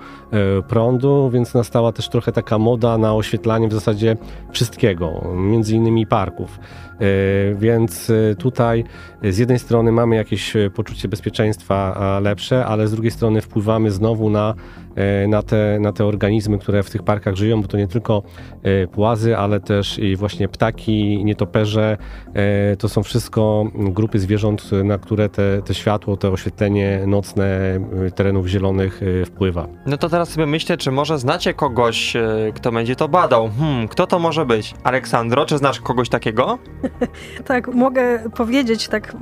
prądu, 0.69 1.31
więc 1.31 1.55
nastała 1.55 1.93
też 1.93 2.09
trochę 2.09 2.33
taka 2.33 2.59
moda 2.59 2.99
na 2.99 3.15
oświetlanie 3.15 3.69
w 3.69 3.73
zasadzie 3.73 4.17
wszystkiego, 4.53 5.23
między 5.37 5.77
innymi 5.77 6.07
parków. 6.07 6.59
E, 7.01 7.55
więc 7.55 8.11
e, 8.11 8.35
tutaj 8.35 8.85
z 9.23 9.39
jednej 9.39 9.59
strony 9.59 9.93
mamy 9.93 10.17
jakieś 10.17 10.57
e, 10.57 10.71
poczucie 10.71 11.09
bezpieczeństwa 11.09 12.19
lepsze, 12.23 12.67
ale 12.67 12.89
z 12.89 12.93
drugiej 12.93 13.11
strony 13.11 13.41
wpływamy 13.41 13.91
znowu 13.91 14.31
na 14.31 14.55
E, 14.97 15.29
na 15.29 15.43
te, 15.43 15.79
na 15.81 15.93
te 15.93 16.07
organizmy, 16.07 16.59
które 16.59 16.83
w 16.83 16.91
tych 16.91 17.03
parkach 17.03 17.37
żyją, 17.37 17.63
bo 17.63 17.69
to 17.69 17.77
nie 17.77 17.89
tylko 17.89 18.23
e, 18.63 18.87
płazy, 18.87 19.37
ale 19.37 19.61
też 19.61 19.99
i 19.99 20.17
właśnie 20.17 20.49
ptaki, 20.49 21.25
nietoperze. 21.25 21.97
E, 22.35 22.77
to 22.77 22.89
są 22.89 23.03
wszystko 23.03 23.65
grupy 23.75 24.19
zwierząt, 24.19 24.71
na 24.85 24.99
które 24.99 25.29
te, 25.29 25.63
te 25.63 25.75
światło, 25.75 26.17
to 26.17 26.33
oświetlenie 26.33 27.01
nocne 27.07 27.81
terenów 28.15 28.47
zielonych 28.47 29.01
wpływa. 29.27 29.69
No 29.87 29.99
to 29.99 30.09
teraz 30.09 30.29
sobie 30.29 30.47
myślę, 30.47 30.77
czy 30.77 30.91
może 30.91 31.19
znacie 31.19 31.55
kogoś, 31.55 32.17
kto 32.55 32.73
będzie 32.73 32.97
to 32.97 33.09
badał. 33.09 33.51
Hmm, 33.59 33.89
kto 33.89 34.07
to 34.07 34.19
może 34.19 34.47
być? 34.47 34.75
Aleksandro, 34.85 35.47
czy 35.47 35.59
znasz 35.59 35.81
kogoś 35.81 36.09
takiego? 36.09 36.59
tak, 37.45 37.69
mogę 37.69 38.31
powiedzieć, 38.37 38.89
tak 38.89 39.17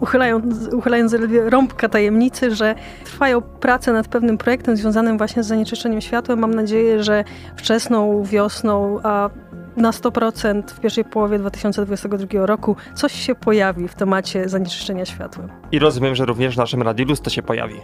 uchylając, 0.00 0.68
uchylając 0.74 1.16
rąbka 1.46 1.88
tajemnicy, 1.88 2.54
że 2.54 2.74
trwają 3.04 3.40
prace 3.40 3.92
nad 3.92 4.08
pewnym 4.08 4.38
projektem 4.38 4.76
związanym 4.76 5.18
właśnie 5.18 5.42
z 5.42 5.46
zanieczyszczeniem 5.46 6.00
światłem. 6.00 6.38
Mam 6.38 6.54
nadzieję, 6.54 7.02
że 7.02 7.24
wczesną 7.56 8.24
wiosną, 8.24 8.98
a 9.02 9.30
na 9.76 9.90
100% 9.90 10.62
w 10.66 10.80
pierwszej 10.80 11.04
połowie 11.04 11.38
2022 11.38 12.46
roku 12.46 12.76
coś 12.94 13.12
się 13.12 13.34
pojawi 13.34 13.88
w 13.88 13.94
temacie 13.94 14.48
zanieczyszczenia 14.48 15.04
światłem. 15.04 15.48
I 15.72 15.78
rozumiem, 15.78 16.14
że 16.14 16.24
również 16.24 16.54
w 16.54 16.58
naszym 16.58 16.82
Radiu 16.82 17.16
to 17.16 17.30
się 17.30 17.42
pojawi. 17.42 17.76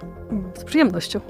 Z 0.55 0.65
przyjemnością. 0.65 1.21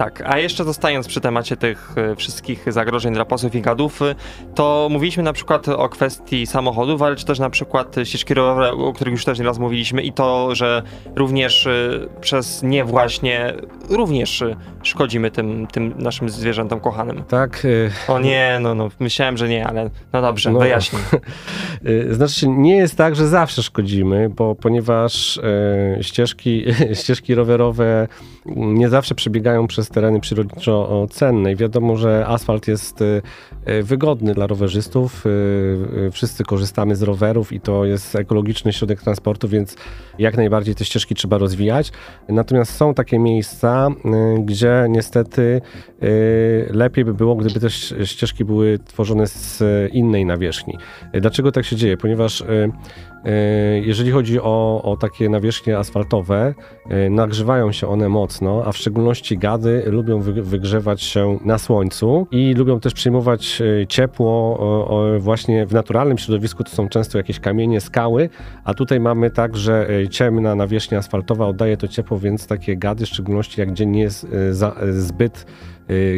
Tak, 0.00 0.22
a 0.26 0.38
jeszcze 0.38 0.64
zostając 0.64 1.08
przy 1.08 1.20
temacie 1.20 1.56
tych 1.56 1.92
e, 1.96 2.16
wszystkich 2.16 2.72
zagrożeń 2.72 3.14
dla 3.14 3.24
posłów 3.24 3.54
i 3.54 3.60
gadów, 3.60 4.02
e, 4.02 4.14
to 4.54 4.88
mówiliśmy 4.90 5.22
na 5.22 5.32
przykład 5.32 5.68
o 5.68 5.88
kwestii 5.88 6.46
samochodów, 6.46 7.02
ale 7.02 7.16
czy 7.16 7.24
też 7.24 7.38
na 7.38 7.50
przykład 7.50 7.96
ścieżki 8.04 8.34
rowerowe, 8.34 8.84
o 8.84 8.92
których 8.92 9.12
już 9.12 9.24
też 9.24 9.38
nieraz 9.38 9.58
mówiliśmy 9.58 10.02
i 10.02 10.12
to, 10.12 10.54
że 10.54 10.82
również 11.16 11.66
e, 11.66 11.90
przez 12.20 12.62
nie 12.62 12.84
właśnie, 12.84 13.54
również 13.88 14.44
szkodzimy 14.82 15.30
tym, 15.30 15.66
tym 15.66 15.94
naszym 15.96 16.28
zwierzętom 16.28 16.80
kochanym. 16.80 17.22
Tak. 17.28 17.66
O 18.08 18.18
nie, 18.18 18.58
no, 18.60 18.74
no 18.74 18.88
myślałem, 19.00 19.36
że 19.36 19.48
nie, 19.48 19.66
ale 19.66 19.90
no 20.12 20.22
dobrze, 20.22 20.50
no, 20.50 20.58
wyjaśnij. 20.58 21.02
Znaczy 22.10 22.48
nie 22.48 22.76
jest 22.76 22.96
tak, 22.96 23.16
że 23.16 23.28
zawsze 23.28 23.62
szkodzimy, 23.62 24.28
bo 24.28 24.54
ponieważ 24.54 25.38
e, 25.98 26.02
ścieżki, 26.02 26.64
ścieżki 27.00 27.34
rowerowe 27.34 28.08
nie 28.56 28.88
zawsze 28.88 29.14
przebiegają 29.14 29.66
przez 29.66 29.89
tereny 29.92 30.20
przyrodniczo 30.20 31.06
cenne 31.10 31.52
i 31.52 31.56
wiadomo, 31.56 31.96
że 31.96 32.26
asfalt 32.26 32.68
jest 32.68 33.02
y, 33.02 33.22
y, 33.68 33.82
wygodny 33.82 34.34
dla 34.34 34.46
rowerzystów. 34.46 35.26
Y, 35.26 36.10
wszyscy 36.12 36.44
korzystamy 36.44 36.96
z 36.96 37.02
rowerów 37.02 37.52
i 37.52 37.60
to 37.60 37.84
jest 37.84 38.16
ekologiczny 38.16 38.72
środek 38.72 39.02
transportu, 39.02 39.48
więc 39.48 39.76
jak 40.18 40.36
najbardziej 40.36 40.74
te 40.74 40.84
ścieżki 40.84 41.14
trzeba 41.14 41.38
rozwijać. 41.38 41.92
Natomiast 42.28 42.72
są 42.72 42.94
takie 42.94 43.18
miejsca, 43.18 43.88
gdzie 44.44 44.86
niestety 44.88 45.60
lepiej 46.70 47.04
by 47.04 47.14
było, 47.14 47.36
gdyby 47.36 47.60
te 47.60 47.70
ścieżki 48.06 48.44
były 48.44 48.78
tworzone 48.78 49.26
z 49.26 49.62
innej 49.92 50.26
nawierzchni. 50.26 50.78
Dlaczego 51.12 51.52
tak 51.52 51.64
się 51.64 51.76
dzieje? 51.76 51.96
Ponieważ 51.96 52.44
jeżeli 53.82 54.10
chodzi 54.10 54.40
o, 54.40 54.82
o 54.82 54.96
takie 54.96 55.28
nawierzchnie 55.28 55.78
asfaltowe, 55.78 56.54
e, 56.88 57.10
nagrzewają 57.10 57.72
się 57.72 57.88
one 57.88 58.08
mocno, 58.08 58.62
a 58.66 58.72
w 58.72 58.76
szczególności 58.76 59.38
gady 59.38 59.82
lubią 59.86 60.20
wygrzewać 60.20 61.02
się 61.02 61.38
na 61.44 61.58
słońcu 61.58 62.26
i 62.30 62.54
lubią 62.54 62.80
też 62.80 62.94
przyjmować 62.94 63.62
e, 63.82 63.86
ciepło 63.86 64.30
właśnie 65.18 65.66
w 65.66 65.72
naturalnym 65.72 66.18
środowisku. 66.18 66.64
To 66.64 66.70
są 66.70 66.88
często 66.88 67.18
jakieś 67.18 67.40
kamienie, 67.40 67.80
skały, 67.80 68.28
a 68.64 68.74
tutaj 68.74 69.00
mamy 69.00 69.30
tak, 69.30 69.56
że 69.56 69.88
ciemna 70.10 70.54
nawierzchnia 70.54 70.98
asfaltowa 70.98 71.46
oddaje 71.46 71.76
to 71.76 71.88
ciepło, 71.88 72.18
więc 72.18 72.46
takie 72.46 72.76
gady, 72.76 73.06
w 73.06 73.08
szczególności 73.08 73.60
jak 73.60 73.72
dzień 73.72 73.96
jest 73.96 74.26
zbyt 74.90 75.46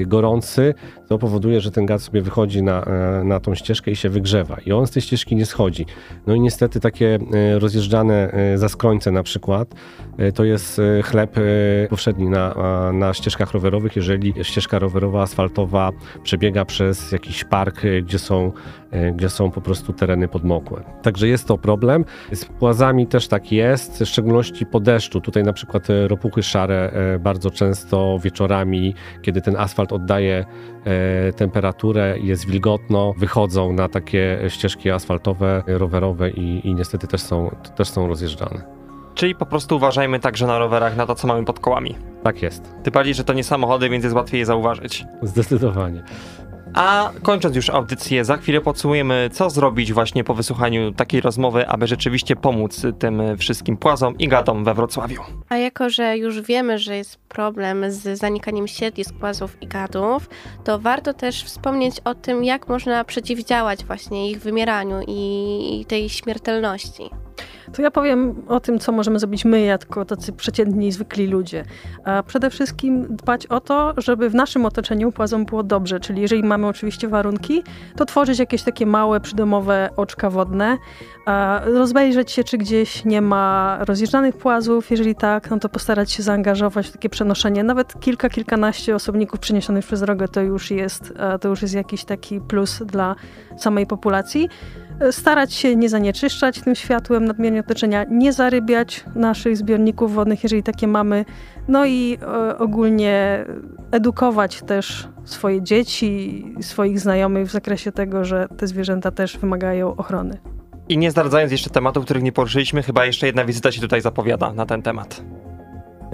gorący, 0.07 0.75
to 1.13 1.19
powoduje, 1.19 1.61
że 1.61 1.71
ten 1.71 1.87
gaz 1.87 2.03
sobie 2.03 2.23
wychodzi 2.23 2.63
na, 2.63 2.85
e, 2.85 3.25
na 3.25 3.41
tą 3.41 3.55
ścieżkę 3.55 3.91
i 3.91 3.97
się 3.97 4.09
wygrzewa. 4.09 4.57
I 4.67 4.73
on 4.73 4.87
z 4.87 4.91
tej 4.91 5.03
ścieżki 5.03 5.37
nie 5.37 5.47
schodzi. 5.47 5.87
No 6.27 6.35
i 6.35 6.41
niestety 6.41 6.81
takie 6.81 7.19
e, 7.33 7.59
rozjeżdżane 7.59 8.33
e, 8.33 8.59
zaskrońce 8.59 9.11
na 9.11 9.23
przykład, 9.23 9.75
to 10.35 10.45
jest 10.45 10.81
chleb 11.05 11.37
powszedni 11.91 12.29
na, 12.29 12.55
na 12.93 13.15
ścieżkach 13.15 13.53
rowerowych, 13.53 13.97
jeżeli 13.97 14.35
ścieżka 14.43 14.79
rowerowa, 14.79 15.23
asfaltowa 15.23 15.91
przebiega 16.23 16.65
przez 16.65 17.13
jakiś 17.13 17.45
park, 17.45 17.83
gdzie 18.03 18.19
są, 18.19 18.53
gdzie 19.15 19.29
są 19.29 19.51
po 19.51 19.61
prostu 19.61 19.93
tereny 19.93 20.29
podmokłe. 20.29 20.83
Także 21.03 21.29
jest 21.29 21.47
to 21.47 21.59
problem. 21.59 22.05
Z 22.33 22.45
płazami 22.45 23.07
też 23.07 23.29
tak 23.29 23.53
jest, 23.53 23.99
w 23.99 24.07
szczególności 24.07 24.67
po 24.67 24.81
deszczu. 24.81 25.21
Tutaj 25.21 25.43
na 25.43 25.53
przykład 25.53 25.87
ropuchy 26.07 26.43
szare 26.43 26.93
bardzo 27.21 27.51
często 27.51 28.19
wieczorami, 28.23 28.95
kiedy 29.23 29.41
ten 29.41 29.57
asfalt 29.63 29.93
oddaje 29.93 30.45
e, 30.85 31.33
temperaturę, 31.33 32.19
jest 32.19 32.47
wilgotno, 32.47 33.15
wychodzą 33.17 33.73
na 33.73 33.89
takie 33.89 34.39
ścieżki 34.49 34.91
asfaltowe, 34.91 35.63
rowerowe 35.67 36.31
i, 36.31 36.69
i 36.69 36.75
niestety 36.75 37.07
też 37.07 37.21
są, 37.21 37.57
też 37.77 37.89
są 37.89 38.07
rozjeżdżane. 38.07 38.83
Czyli 39.15 39.35
po 39.35 39.47
prostu 39.47 39.77
uważajmy 39.77 40.21
także 40.21 40.47
na 40.47 40.59
rowerach, 40.59 40.97
na 40.97 41.07
to, 41.07 41.15
co 41.15 41.27
mamy 41.27 41.45
pod 41.45 41.61
kołami. 41.61 41.97
Tak 42.23 42.43
jest. 42.43 42.75
Ty 42.83 42.91
bardziej, 42.91 43.15
że 43.15 43.25
to 43.25 43.33
nie 43.33 43.45
samochody, 43.45 43.89
więc 43.89 44.05
jest 44.05 44.17
łatwiej 44.17 44.39
je 44.39 44.47
zauważyć. 44.47 45.05
Zdecydowanie. 45.23 46.03
A 46.75 47.11
kończąc 47.23 47.57
już 47.57 47.71
audycję, 47.71 48.25
za 48.25 48.37
chwilę 48.37 48.61
podsumujemy, 48.61 49.31
co 49.33 49.51
zrobić 49.51 49.93
właśnie 49.93 50.25
po 50.25 50.35
wysłuchaniu 50.35 50.93
takiej 50.93 51.21
rozmowy, 51.21 51.69
aby 51.69 51.87
rzeczywiście 51.87 52.37
pomóc 52.37 52.87
tym 52.99 53.23
wszystkim 53.39 53.77
płazom 53.77 54.19
i 54.19 54.29
gadom 54.29 54.65
we 54.65 54.75
Wrocławiu. 54.75 55.23
A 55.49 55.57
jako, 55.57 55.91
że 55.91 56.19
już 56.19 56.41
wiemy, 56.41 56.79
że 56.79 56.97
jest 56.97 57.17
problem 57.17 57.91
z 57.91 58.19
zanikaniem 58.19 58.69
siedlisk 58.69 59.15
płazów 59.15 59.63
i 59.63 59.67
gadów, 59.67 60.29
to 60.65 60.79
warto 60.79 61.15
też 61.15 61.45
wspomnieć 61.45 62.01
o 62.05 62.15
tym, 62.15 62.45
jak 62.45 62.69
można 62.69 63.05
przeciwdziałać 63.05 63.85
właśnie 63.85 64.31
ich 64.31 64.41
wymieraniu 64.41 65.01
i 65.09 65.85
tej 65.89 66.09
śmiertelności. 66.09 67.11
To 67.73 67.83
ja 67.83 67.91
powiem 67.91 68.35
o 68.49 68.61
tym, 68.61 68.79
co 68.79 68.93
możemy 68.93 69.19
zrobić 69.19 69.45
my, 69.45 69.61
jako 69.61 70.05
tacy 70.05 70.33
przeciętni, 70.33 70.93
zwykli 70.93 71.27
ludzie. 71.27 71.65
A 72.05 72.23
przede 72.23 72.51
wszystkim 72.51 73.17
dbać 73.17 73.47
o 73.47 73.61
to, 73.61 73.95
żeby 73.97 74.31
w 74.31 74.35
naszym 74.35 74.67
otoczeniu 74.67 75.13
płazom 75.13 75.45
było 75.45 75.63
dobrze, 75.63 76.01
czyli 76.01 76.23
jeżeli 76.23 76.43
mamy 76.43 76.67
oczywiście 76.67 77.09
warunki, 77.09 77.63
to 77.97 78.05
tworzyć 78.05 78.39
jakieś 78.39 78.63
takie 78.63 78.87
małe, 78.87 79.21
przydomowe 79.21 79.91
oczka 79.97 80.31
wodne, 80.31 80.79
rozejrzeć 81.65 82.31
się, 82.31 82.45
czy 82.45 82.59
gdzieś 82.59 83.05
nie 83.05 83.23
ma 83.23 83.79
rozjeżdżanych 83.81 84.37
płazów, 84.37 84.91
jeżeli 84.91 85.15
tak, 85.15 85.51
no 85.51 85.59
to 85.59 85.69
postarać 85.69 86.13
się 86.13 86.23
zaangażować 86.23 86.89
w 86.89 86.93
takie 86.93 87.09
przenoszenie. 87.09 87.65
Nawet 87.65 88.01
kilka, 88.01 88.29
kilkanaście 88.29 88.95
osobników 88.95 89.41
przeniesionych 89.41 89.85
przez 89.85 90.01
drogę 90.01 90.29
to 90.29 90.41
już 90.41 90.71
jest, 90.71 91.15
to 91.41 91.49
już 91.49 91.63
jest 91.63 91.75
jakiś 91.75 92.05
taki 92.05 92.41
plus 92.41 92.83
dla 92.87 93.15
samej 93.57 93.87
populacji. 93.87 94.49
E, 95.01 95.13
starać 95.13 95.55
się 95.55 95.77
nie 95.77 95.89
zanieczyszczać 95.89 96.61
tym 96.61 96.75
światłem 96.75 97.25
nadmiernie 97.25 97.61
otoczenia, 97.61 98.05
nie 98.05 98.33
zarybiać 98.33 99.05
naszych 99.15 99.57
zbiorników 99.57 100.15
wodnych, 100.15 100.43
jeżeli 100.43 100.63
takie 100.63 100.89
mamy, 100.89 101.25
no 101.69 101.87
i 101.87 102.19
e, 102.23 102.59
ogólnie 102.59 103.45
edukować 103.91 104.63
też 104.63 105.09
swoje 105.25 105.63
dzieci, 105.63 106.45
swoich 106.61 107.01
znajomych 107.01 107.49
w 107.49 107.53
zakresie 107.53 107.93
tego, 107.93 108.25
że 108.25 108.47
te 108.57 108.67
zwierzęta 108.67 109.11
też 109.11 109.39
wymagają 109.39 109.97
ochrony. 109.97 110.39
I 110.89 110.99
nie 110.99 111.11
zdradzając 111.11 111.53
jeszcze 111.53 111.71
tematów, 111.71 112.05
których 112.05 112.23
nie 112.23 112.33
poruszyliśmy, 112.33 112.83
chyba 112.83 113.07
jeszcze 113.07 113.27
jedna 113.27 113.45
wizyta 113.45 113.73
się 113.73 113.81
tutaj 113.81 114.01
zapowiada 114.01 114.53
na 114.53 114.67
ten 114.67 114.83
temat. 114.83 115.23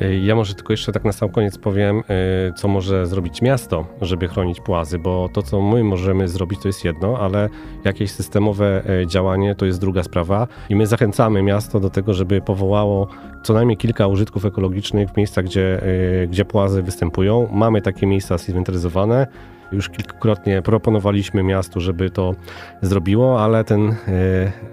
Y, 0.02 0.18
Ja 0.18 0.34
może 0.34 0.54
tylko 0.54 0.72
jeszcze 0.72 0.92
tak 0.92 1.04
na 1.04 1.12
sam 1.12 1.28
koniec 1.28 1.58
powiem, 1.58 1.98
y, 1.98 2.52
co 2.52 2.68
może 2.68 3.06
zrobić 3.06 3.42
miasto, 3.42 3.86
żeby 4.00 4.28
chronić 4.28 4.60
płazy, 4.60 4.98
bo 4.98 5.28
to, 5.32 5.42
co 5.42 5.60
my 5.60 5.84
możemy 5.84 6.28
zrobić, 6.28 6.60
to 6.62 6.68
jest 6.68 6.84
jedno, 6.84 7.18
ale 7.18 7.48
jakieś 7.84 8.10
systemowe 8.10 8.82
y, 9.02 9.06
działanie 9.06 9.54
to 9.54 9.66
jest 9.66 9.80
druga 9.80 10.02
sprawa. 10.02 10.48
I 10.68 10.76
my 10.76 10.86
zachęcamy 10.86 11.42
miasto 11.42 11.80
do 11.80 11.90
tego, 11.90 12.14
żeby 12.14 12.40
powołało 12.40 13.08
co 13.42 13.54
najmniej 13.54 13.76
kilka 13.76 14.06
użytków 14.06 14.44
ekologicznych 14.44 15.10
w 15.10 15.16
miejscach, 15.16 15.44
gdzie, 15.44 15.80
gdzie 16.28 16.44
płazy 16.44 16.82
występują. 16.82 17.48
Mamy 17.52 17.82
takie 17.82 18.06
miejsca 18.06 18.38
zinwentaryzowane. 18.38 19.26
Już 19.72 19.88
kilkukrotnie 19.88 20.62
proponowaliśmy 20.62 21.42
miastu, 21.42 21.80
żeby 21.80 22.10
to 22.10 22.34
zrobiło, 22.82 23.42
ale 23.42 23.64
ten 23.64 23.94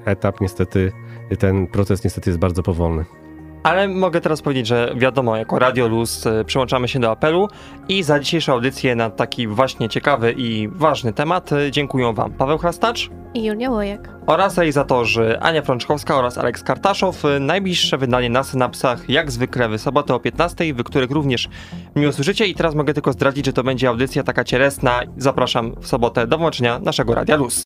etap 0.05 0.41
niestety, 0.41 0.91
ten 1.39 1.67
proces 1.67 2.03
niestety 2.03 2.29
jest 2.29 2.39
bardzo 2.39 2.63
powolny. 2.63 3.05
Ale 3.65 3.87
mogę 3.87 4.21
teraz 4.21 4.41
powiedzieć, 4.41 4.67
że 4.67 4.93
wiadomo, 4.95 5.37
jako 5.37 5.59
Radio 5.59 5.87
Luz 5.87 6.25
y, 6.25 6.45
przyłączamy 6.45 6.87
się 6.87 6.99
do 6.99 7.11
apelu 7.11 7.47
i 7.89 8.03
za 8.03 8.19
dzisiejszą 8.19 8.53
audycję 8.53 8.95
na 8.95 9.09
taki 9.09 9.47
właśnie 9.47 9.89
ciekawy 9.89 10.33
i 10.37 10.67
ważny 10.71 11.13
temat 11.13 11.51
y, 11.51 11.71
dziękuję 11.71 12.13
Wam 12.13 12.31
Paweł 12.31 12.57
Chrastacz 12.57 13.09
I 13.33 13.43
Julia 13.43 13.69
Łojek. 13.69 14.09
oraz 14.27 14.57
realizatorzy 14.57 15.39
Ania 15.39 15.61
Frączkowska 15.61 16.15
oraz 16.15 16.37
Aleks 16.37 16.63
Kartaszow. 16.63 17.25
Y, 17.25 17.39
Najbliższe 17.39 17.97
wydanie 17.97 18.29
na 18.29 18.43
Synapsach 18.43 19.09
jak 19.09 19.31
zwykle 19.31 19.69
w 19.69 19.81
sobotę 19.81 20.15
o 20.15 20.19
15, 20.19 20.73
w 20.73 20.83
których 20.83 21.11
również 21.11 21.49
mnie 21.95 22.09
usłyszycie 22.09 22.45
i 22.47 22.55
teraz 22.55 22.75
mogę 22.75 22.93
tylko 22.93 23.13
zdradzić, 23.13 23.45
że 23.45 23.53
to 23.53 23.63
będzie 23.63 23.89
audycja 23.89 24.23
taka 24.23 24.43
cielesna. 24.43 25.01
Zapraszam 25.17 25.75
w 25.81 25.87
sobotę 25.87 26.27
do 26.27 26.37
włączenia 26.37 26.79
naszego 26.79 27.15
Radia 27.15 27.35
Luz. 27.35 27.63